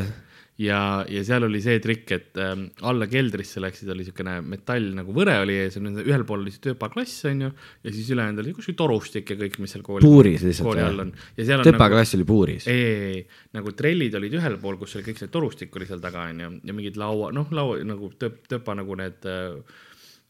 [0.62, 5.14] ja, ja seal oli see trikk, et ähm, alla keldrisse läksid, oli niisugune metall nagu
[5.14, 9.30] võre oli ees ühel pool oli see tööpaklass onju ja siis ülejäänud oli kuskil torustik
[9.34, 11.12] ja kõik, mis seal kooli, Puuris lihtsalt kooli all on.
[11.14, 12.70] on Töpa nagu, oli puuris.
[12.70, 13.20] ei, ei, ei,
[13.58, 16.74] nagu trellid olid ühel pool, kus oli kõik see torustik oli seal taga onju ja
[16.74, 19.78] mingid laua, noh, laua nagu töp-, töpa nagu need äh,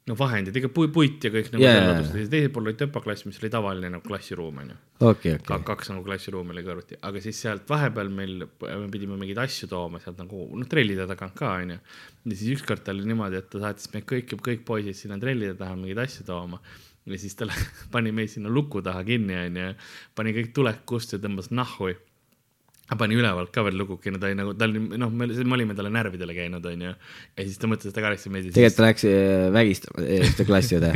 [0.09, 3.39] no vahendid, ikka pui- puit ja kõik nagu ladustada ja teisel pool oli töpaklass, mis
[3.43, 5.67] oli tavaline nagu klassiruum onju okei, ka okei.
[5.69, 10.01] kaks nagu klassiruumi oli kõrvuti, aga siis sealt vahepeal meil, me pidime mingeid asju tooma
[10.03, 11.79] sealt nagu noh, trellide tagant ka onju.
[11.79, 15.77] ja siis ükskord oli niimoodi, et ta saatis meid kõik, kõik poisid sinna trellide taha
[15.79, 16.61] mingeid asju tooma.
[17.09, 17.49] ja siis ta
[17.95, 19.73] pani meid sinna luku taha kinni onju,
[20.19, 21.93] pani kõik tuled kust ja tõmbas nahhu.
[22.97, 25.74] Pani ülevalt ka veel lukuki, no ta oli nagu, ta oli noh, me me olime
[25.76, 26.95] talle närvidele käinud onju.
[26.95, 30.24] ja siis ta mõtles, et ta karistab meid ja tegelikult ta läks äh, vägistama äh,
[30.24, 30.93] ühte klassiõde,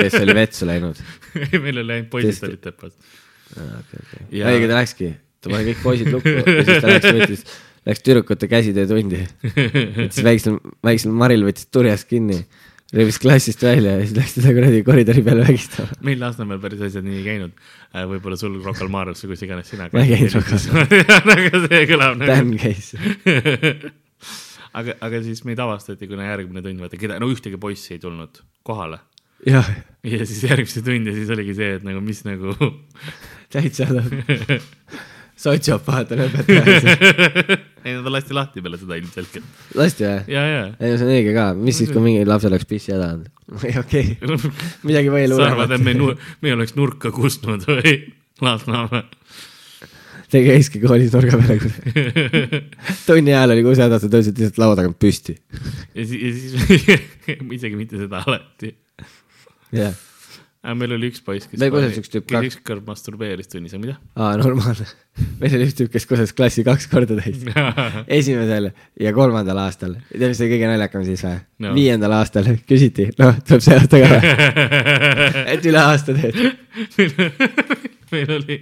[0.00, 1.02] kes oli vetsu läinud.
[1.66, 2.48] meil oli ainult poisid Tõesti.
[2.48, 2.96] olid tepas.
[3.52, 4.22] okei, okei.
[4.38, 5.12] Ja- õige, ta läkski,
[5.44, 7.44] ta pani kõik poisid lukku ja siis ta läks, võttis,
[7.90, 9.24] läks tüdrukute käsitöötundi.
[10.00, 10.56] võttis väiksel,
[10.88, 12.40] väiksel Maril võttis turjast kinni,
[12.96, 15.98] röövis klassist välja ja siis läks teda kuradi koridori peale vägistama.
[16.06, 17.66] meil Lasnamäel päris asjad nii ei käinud.
[18.12, 19.88] võib-olla sul Rocca al Mares või kus iganes sina.
[19.92, 20.58] Ma ei käinud Rocca
[21.18, 22.30] al aga see kõlab nagu.
[22.30, 22.92] Dan käis.
[24.80, 28.42] aga, aga siis meid avastati, kuna järgmine tund, vaata keda, no ühtegi poissi ei tulnud
[28.66, 29.00] kohale.
[29.46, 29.62] ja
[30.02, 32.56] siis järgmine tund ja siis oligi see, et nagu mis nagu
[33.52, 33.88] täitsa
[35.36, 37.58] sotsiopaat on õpetaja.
[37.86, 39.64] Ei ta lasti lahti peale seda ilmselgelt.
[39.78, 40.36] lasti või?
[40.36, 43.32] ei no see on õige ka, mis siis, kui mingi lapsel oleks pissi häda olnud?
[43.82, 44.16] okei,
[44.88, 46.32] midagi veel sa arvad, et me hullemat.
[46.42, 47.98] me oleks nurka kustnud või?
[48.44, 49.06] Lasnamäe.
[50.26, 52.60] Te käiski koolis nurga peale kuidagi.
[53.06, 55.36] tunni ajal oli kusehäda, sa tõusid lihtsalt laua tagant püsti.
[55.94, 58.74] ja siis, ja siis isegi mitte seda alati.
[59.76, 59.94] jah,
[60.74, 63.94] meil oli üks poiss, kes Meil kuses üks tüüp ka- ükskord masturbeeris tunnis, aga mida?
[64.18, 64.86] aa normaalne.
[65.42, 67.44] meil oli üks tüüp, kes kuses klassi kaks korda täis.
[68.18, 69.94] esimesel ja kolmandal aastal.
[70.10, 71.68] tead, mis oli kõige naljakam siis või No.
[71.70, 71.74] no.?
[71.78, 74.32] viiendal aastal küsiti, noh, tuleb see aasta ka või?
[75.54, 76.36] et üle aasta teed.
[78.12, 78.58] meil oli,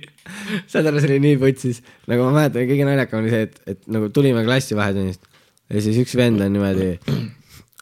[0.71, 1.81] saad aru, see oli nii putsis,
[2.11, 5.25] nagu ma mäletan, kõige naljakam oli see, et, et nagu tulime klassi vahetunnist
[5.73, 6.93] ja siis üks vend on niimoodi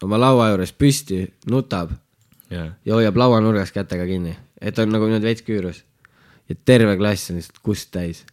[0.03, 1.21] oma laua juures püsti,
[1.51, 1.93] nutab
[2.53, 5.83] jah, ja hoiab lauanurgas kätega kinni, et on nagu niimoodi veits küürus.
[6.51, 8.25] ja terve klass on lihtsalt kust täis.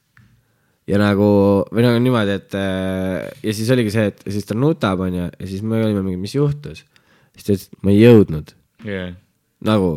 [0.90, 1.30] ja nagu,
[1.72, 5.50] või nagu niimoodi, et äh, ja siis oligi see, et siis ta nutab, onju, ja
[5.50, 6.86] siis me olime mingi, mis juhtus.
[7.34, 8.56] siis ta ütles, et ma ei jõudnud,
[8.86, 9.14] jah.
[9.66, 9.94] nagu,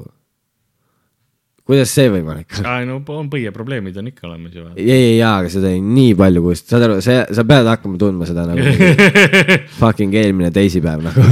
[1.69, 2.67] kuidas see võimalik on?
[2.67, 4.65] aa, no on põhiprobleemid on ikka olemas ju.
[4.75, 8.01] ei, ei, jaa, aga seda oli nii palju kust, saad aru, see, sa pead hakkama
[8.01, 8.67] tundma seda nagu
[9.81, 11.27] fucking eelmine teisipäev nagu.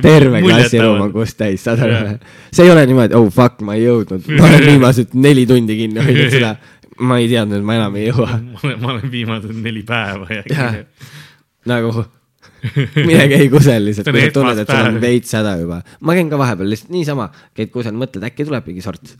[0.00, 2.16] terve klassi ruum on kust täis, saad aru
[2.56, 6.02] see ei ole niimoodi, oh fuck, ma ei jõudnud, ma olen viimased neli tundi kinni
[6.02, 6.56] hoidnud seda.
[7.04, 8.38] ma ei teadnud, et ma enam ei jõua.
[8.82, 10.78] ma olen viimased neli päeva ja jah,
[11.68, 11.92] nagu
[13.08, 15.82] midagi ei kusel lihtsalt, kui sa tunned, et sul on veits häda juba.
[16.00, 19.14] ma käin ka vahepeal lihtsalt niisama, käid kusel, mõtled, äkki tuleb mingi sort.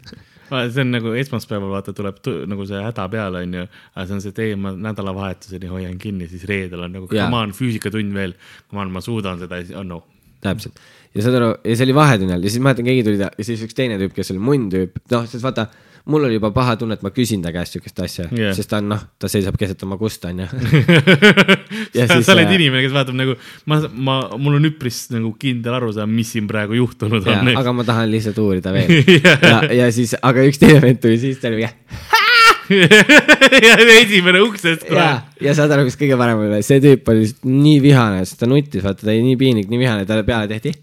[0.50, 4.24] see on nagu esmaspäeval vaata tuleb tu- nagu see häda peale onju, aga see on
[4.24, 8.36] see, et ei ma nädalavahetuseni hoian kinni, siis reedel on nagu come on füüsikatund veel,
[8.70, 10.04] come on, ma suudan seda siis oh no.
[10.44, 10.78] täpselt.
[11.16, 13.32] ja saad aru, ja see oli vahetünni all ja siis ma mäletan, keegi tuli ta
[13.32, 15.66] ja siis üks teine tüüp, kes oli munn tüüp, noh, sest vaata,
[16.06, 18.78] mul oli juba paha tunne, et ma küsin ta käest siukest asja yeah., sest ta
[18.82, 20.46] on noh, ta seisab keset oma kust, onju.
[21.96, 23.34] sa, siis, sa oled inimene, kes vaatab nagu,
[23.70, 27.50] ma, ma, mul on üpris nagu kindel arusaam, mis siin praegu juhtunud ja, on.
[27.58, 28.94] aga ma tahan lihtsalt uurida veel
[29.50, 31.66] ja, ja siis, aga üks teine vend tuli siis, ta oli
[33.66, 35.10] ja esimene uksest ja,
[35.42, 38.82] ja saad aru, mis kõige parem oli, see tüüp oli nii vihane, sest ta nuttis,
[38.84, 40.74] vaata, ta oli nii piinlik, nii vihane, talle peale tehti.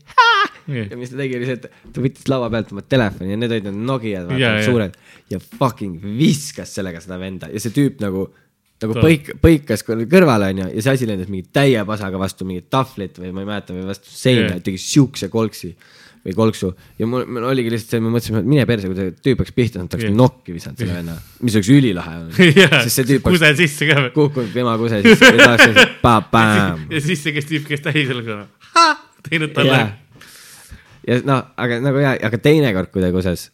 [0.67, 3.55] Ja mis ta tegi, oli see, et ta võttis laua pealt oma telefoni ja need
[3.55, 4.61] olid need Nokiad, vaata ja.
[4.65, 4.95] suured
[5.33, 8.27] ja fucking viskas sellega seda venda ja see tüüp nagu,
[8.83, 12.47] nagu Ta- põik, põikas kõr- kõrvale onju ja see asi lendas mingi täie pasaga vastu
[12.47, 15.73] mingit tahvlit või ma ei mäleta, või vastu seina yeah., tegi siukse kolksi
[16.23, 19.15] või kolksu ja mul, mul oligi lihtsalt see, me mõtlesime, et mine perse, kui see
[19.25, 20.19] tüüp oleks pihta saanud, ta oleks yeah.
[20.21, 22.37] nokki visanud selle venna, mis oleks ülilahe olnud
[22.85, 24.05] sest see tüüp oleks kuse sisse ka.
[24.15, 26.85] kukkunud tema kuse sisse ja ta oleks lihtsalt pa-pam.
[26.87, 28.37] ja siis see, kes tüüp, kes täis oli,
[29.27, 29.89] teinud talle ja,
[31.07, 33.47] ja noh, aga nagu ja, aga teinekord, kui ta kuses,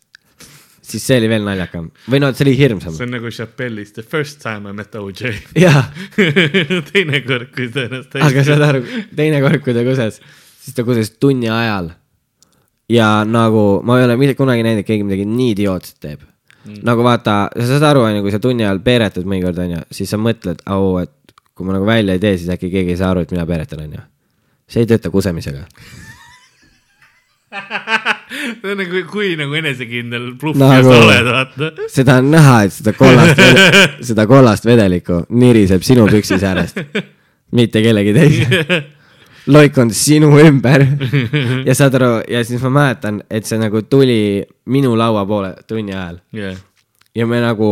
[0.89, 3.05] siis see oli veel naljakam või noh, see oli hirmsam see.
[3.05, 5.33] on nagu Chappelle'is The first time I met OJ.
[5.65, 5.91] jah,
[6.91, 8.83] teinekord, kui ta ennast aga saad aru,
[9.15, 10.19] teinekord, kui ta kuses,
[10.63, 11.93] siis ta kuses tunni ajal.
[12.89, 16.25] ja nagu ma ei ole mitte kunagi näinud, et keegi midagi nii idiootset teeb
[16.69, 16.81] mm..
[16.87, 20.21] nagu vaata, sa saad aru, onju, kui sa tunni ajal peeretad mõnikord, onju, siis sa
[20.21, 21.13] mõtled, au, et
[21.57, 23.83] kui ma nagu välja ei tee, siis äkki keegi ei saa aru, et mina peeretan,
[23.83, 24.05] onju.
[24.69, 25.65] see ei tööta kusemisega.
[28.61, 31.69] see on nagu, kui nagu enesekindel bluff Nagu- sa oled, vaata.
[31.89, 33.41] seda on näha, et seda kollast,
[34.11, 36.77] seda kollast vedelikku niriseb sinu püksisäärest,
[37.57, 38.79] mitte kellegi teise.
[39.55, 40.83] loik on sinu ümber
[41.65, 45.95] ja saad aru, ja siis ma mäletan, et see nagu tuli minu laua poole tunni
[45.95, 46.59] ajal jah,
[47.17, 47.71] ja me nagu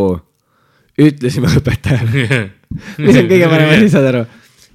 [0.98, 2.26] ütlesime õpetajale,
[2.98, 4.24] mis on kõige parem asi, saad aru,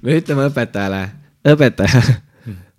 [0.06, 1.02] me ütleme õpetajale,
[1.52, 2.00] õpetaja,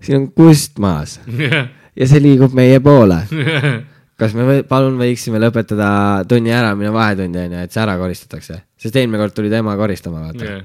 [0.02, 1.20] siin on kust maas?
[1.38, 3.22] Jah, ja see liigub meie poole.
[4.20, 5.90] Kas me või, palun võiksime lõpetada
[6.30, 10.22] tunni ära, mine vahetundi onju, et see ära koristatakse, sest eelmine kord tuli tema koristama,
[10.30, 10.46] vaata.
[10.48, 10.62] jah,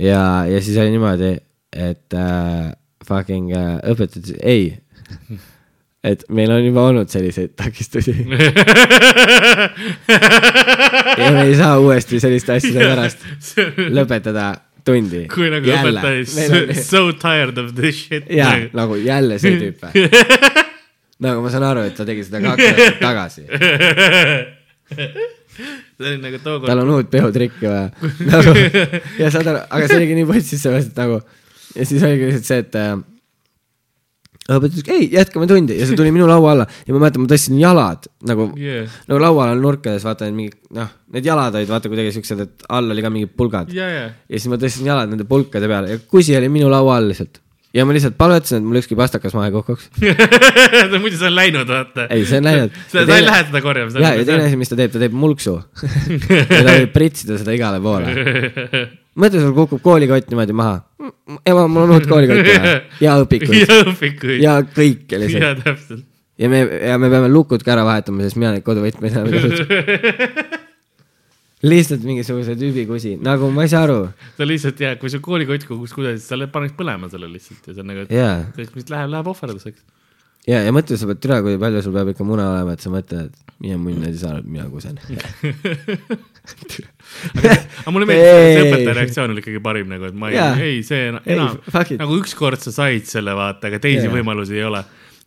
[0.00, 1.34] ja, ja siis oli niimoodi,
[1.76, 2.70] et äh,
[3.04, 4.70] fucking äh, õpetaja ütles ei.
[6.00, 8.16] et meil on juba olnud selliseid takistusi.
[11.20, 13.24] Ja me ei saa uuesti selliste asjade pärast
[13.92, 14.46] lõpetada
[14.86, 15.24] tundi.
[15.32, 18.30] kui nagu õpetaja is so tired of this shit.
[18.32, 20.06] ja nagu jälle see tüüp või?
[21.26, 23.46] nagu ma saan aru, et ta tegi seda kaks aastat tagasi,
[26.00, 27.90] see oli nagu tookord tal on uut peotrikki vaja
[28.30, 28.56] nagu.
[29.22, 31.20] ja saad aru, aga see oligi nii putsis sellest nagu
[31.76, 32.94] ja siis oligi lihtsalt see, et äh,
[34.58, 37.30] õpetaja ütles, ei, jätkame tundi ja see tuli minu laua alla ja ma mäletan, ma
[37.30, 38.88] tõstsin jalad nagu yeah..
[39.10, 42.66] nagu laual on nurkades, vaata need mingid, noh, need jalad olid vaata kuidagi siuksed, et
[42.72, 45.94] all oli ka mingid pulgad ja, ja, ja siis ma tõstsin jalad nende pulkade peale
[45.94, 47.42] ja kusi oli minu laua all lihtsalt.
[47.76, 49.90] ja ma lihtsalt palvetasin, et mul ükski pastakas maha ei kukuks.
[51.02, 52.08] muidu see on läinud, vaata.
[52.10, 52.80] ei, see on läinud.
[52.90, 53.94] sa ei lähe seda korjama.
[54.02, 55.60] ja, ja teine asi, mis ta teeb, ta teeb mulksu.
[56.34, 58.16] ja ta võib pritsida seda igale poole.
[59.18, 60.78] mõtle, sul kukub koolikott niimoodi maha.
[61.46, 64.38] ema, mul on uut koolikott vaja ja õpikuid ja õpikuid.
[64.44, 65.62] ja kõike ja lihtsalt.
[65.66, 66.06] täpselt.
[66.38, 69.44] ja me, ja me peame lukud ka ära vahetama, sest mina neid koduvõtmeid enam ei
[69.44, 70.58] kasuta.
[71.70, 74.00] lihtsalt mingisuguse tüübi kusi, nagu ma ei saa aru.
[74.38, 77.74] sa lihtsalt jääd, kui su koolikott kukuks kuidagi, siis sa paneks põlema selle lihtsalt ja
[77.74, 79.84] see on nagu, et kõik, mis läheb, läheb ohverduseks.
[80.48, 82.92] ja, ja mõtle, sa pead türa, kui palju sul peab ikka muna olema, et sa
[82.94, 84.96] mõtled, et mine munn, ei saanud, mina kusen.
[87.80, 88.70] aga mulle meeldis, see Ei.
[88.70, 91.98] õpetaja reaktsioon oli ikkagi parim nagu, et ma ei Jaa., ei see enam, it.
[92.00, 94.14] nagu ükskord sa said selle vaata, aga teisi Jaa.
[94.14, 94.82] võimalusi ei ole.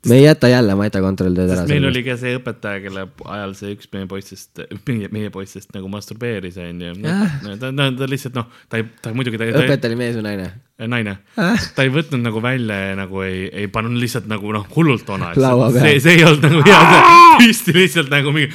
[0.10, 1.66] me ei jäta jälle Maita kontrolltööd ära.
[1.70, 3.06] meil oli ka see õpetaja, kelle
[3.36, 6.96] ajal see üks meie poistest, meie, meie poistest nagu masturbeeris, onju.
[7.04, 10.28] Ta, ta, ta lihtsalt noh, ta ei, ta muidugi ta, ta, õpetaja oli mees või
[10.28, 10.52] naine?
[10.84, 15.08] naine, ta ei võtnud nagu välja ja nagu ei, ei pannud lihtsalt nagu noh, hullult
[15.14, 15.32] ona.
[15.78, 17.02] See, see ei olnud nagu hea,
[17.40, 18.52] püsti lihtsalt nagu mingi.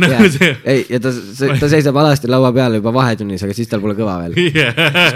[0.00, 0.50] Nagu see.
[0.64, 1.10] ei, ja ta,
[1.60, 4.36] ta seisab alasti laua peal juba vahetunnis, aga siis tal pole kõva veel.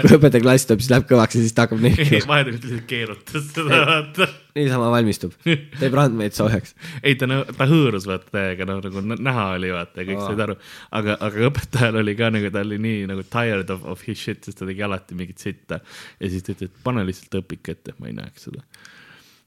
[0.03, 3.47] kui õpetaja klass tuleb, siis läheb kõvaks ja siis ta hakkab nii, vahetult lihtsalt keerutas
[3.55, 4.27] seda, vaata.
[4.55, 5.33] niisama valmistub.
[5.45, 6.75] teeb randmeid soojaks.
[7.03, 10.27] ei, ta, ta hõõrus vaata täiega, noh nagu nä- näha oli vaata ja kõik Aa.
[10.29, 10.57] said aru.
[11.01, 14.43] aga, aga õpetajal oli ka nagu, ta oli nii nagu tired of, of his shit,
[14.45, 15.81] sest ta tegi alati mingit sitta.
[16.19, 18.63] ja siis ta ütles, et pane lihtsalt õpik ette, ma ei näeks seda.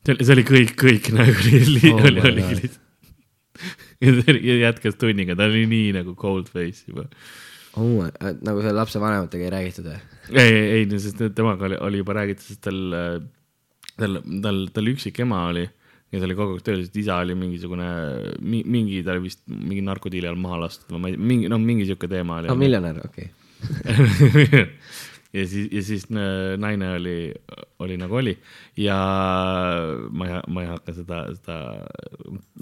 [0.08, 2.60] see oli, oli kõik, kõik nagu oli, Oh oli, oligi God.
[2.62, 2.84] lihtsalt.
[4.02, 7.08] Ja jätkas tunniga, ta oli nii nagu cold face juba.
[7.76, 8.06] oh,.
[8.20, 9.98] nagu selle lapse vanematega ei räägitud või?
[10.34, 12.80] ei, ei, ei, sest temaga oli, oli juba räägitud, sest tal,
[13.98, 17.36] tal, tal, tal üksik ema oli ja ta oli kogu aeg tööl, sest isa oli
[17.36, 17.88] mingisugune,
[18.40, 21.88] mingi, ta oli vist mingi narkodiili all maha lastud või ma ei, mingi, no mingi
[21.88, 24.64] sihuke teema oli aa, miljonär, okei okay.
[25.32, 27.34] ja siis, ja siis äh, naine oli,
[27.84, 28.32] oli nagu oli
[28.80, 28.96] ja
[30.10, 31.58] ma ei, ma ei hakka seda, seda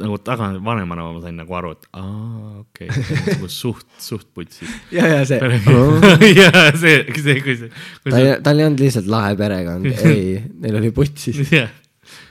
[0.00, 4.72] nagu taga, vanemana ma sain nagu aru, et aa, okei okay,, nagu suht, suht putsis.
[4.90, 5.38] ja, ja see
[6.40, 7.70] ja see, see, kui see,
[8.02, 11.38] tal ei, tal ei olnud lihtsalt lahe perekond, ei, neil oli putsis.
[11.54, 11.70] jah,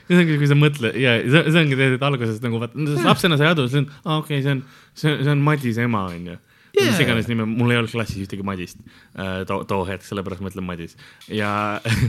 [0.04, 3.48] see ongi, kui sa mõtled ja see, see ongi tegelikult alguses nagu vaata, lapsena sa
[3.48, 6.10] ei adu, see on, aa okei okay,, see on, see on, see on Madise ema
[6.12, 6.36] onju.
[6.76, 7.06] Mis Jaa.
[7.06, 8.78] iganes nime, mul ei olnud klassis ühtegi Madist
[9.16, 10.96] äh, too, too hetk, sellepärast ma ütlen Madis
[11.32, 11.50] ja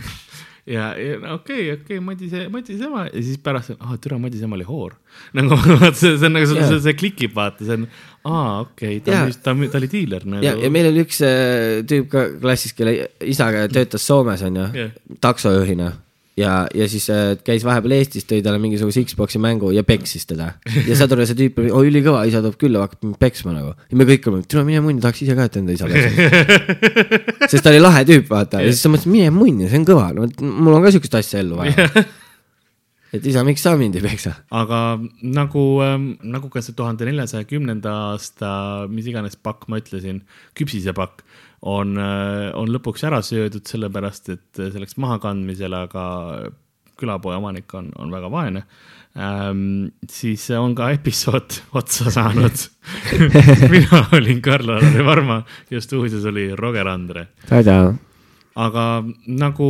[0.76, 4.68] ja, ja okei, okei, Madise, Madise ema ja siis pärast, ah türa, Madise ema oli
[4.68, 4.98] hoor.
[5.38, 5.58] nagu
[5.94, 6.72] see, see on nagu Jaa.
[6.72, 7.88] see, see klikib, vaata, see on,
[8.28, 10.44] aa okei okay,, ta on, ta, ta oli diiler nagu.
[10.46, 14.92] ja, ja meil oli üks äh, tüüp ka klassis, kelle isaga töötas Soomes, onju Jah.
[15.24, 15.94] taksojuhina
[16.38, 20.52] ja, ja siis äh, käis vahepeal Eestis, tõi talle mingisuguse Xbox'i mängu ja peksis teda.
[20.88, 23.74] ja saad aru, see tüüp oli, oi ülikõva, isa tuleb külla, hakkab mind peksma nagu.
[23.90, 26.70] ja me kõik olime, tule mine munni, tahaks ise ka, et enda isa peksaks.
[27.52, 30.12] sest ta oli lahe tüüp, vaata, ja siis sa mõtlesid, mine munni, see on kõva,
[30.16, 31.90] no mul on ka siukest asja ellu vaja.
[33.16, 34.36] et isa, miks sa mind ei peksa?
[34.54, 34.84] aga
[35.24, 38.52] nagu ähm,, nagu ka see tuhande neljasaja kümnenda aasta,
[38.92, 40.22] mis iganes pakk ma ütlesin,
[40.58, 41.26] küpsisepakk
[41.62, 46.06] on, on lõpuks ära söödud, sellepärast et selleks mahakandmisele aga
[46.98, 48.64] külapoe omanik on, on väga vaene
[49.18, 49.94] ähm,.
[50.10, 52.68] siis on ka episood otsa saanud.
[53.74, 55.42] mina olin Karl-Alari Varma
[55.72, 57.28] ja stuudios oli Roger Andre
[58.58, 58.86] aga
[59.30, 59.68] nagu,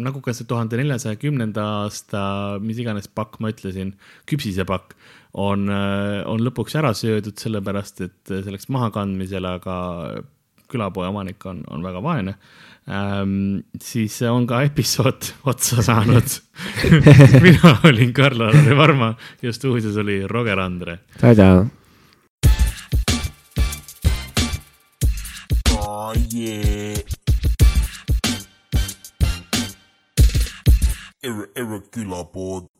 [0.00, 2.22] nagu ka see tuhande neljasaja kümnenda aasta,
[2.64, 3.92] mis iganes pakk ma ütlesin,
[4.30, 4.94] küpsisepakk
[5.36, 9.76] on, on lõpuks ära söödud, sellepärast et selleks mahakandmisele aga
[10.74, 12.34] külapoe omanik on, on väga vaene
[12.90, 13.62] ähm,.
[13.80, 16.36] siis on ka episood otsa saanud.
[17.46, 20.98] mina olin Karl-Alari Varma ja stuudios oli Roger Andre.
[21.20, 21.64] tada.
[25.72, 26.98] Oh yeah.
[31.24, 32.73] Irre- Irregular board.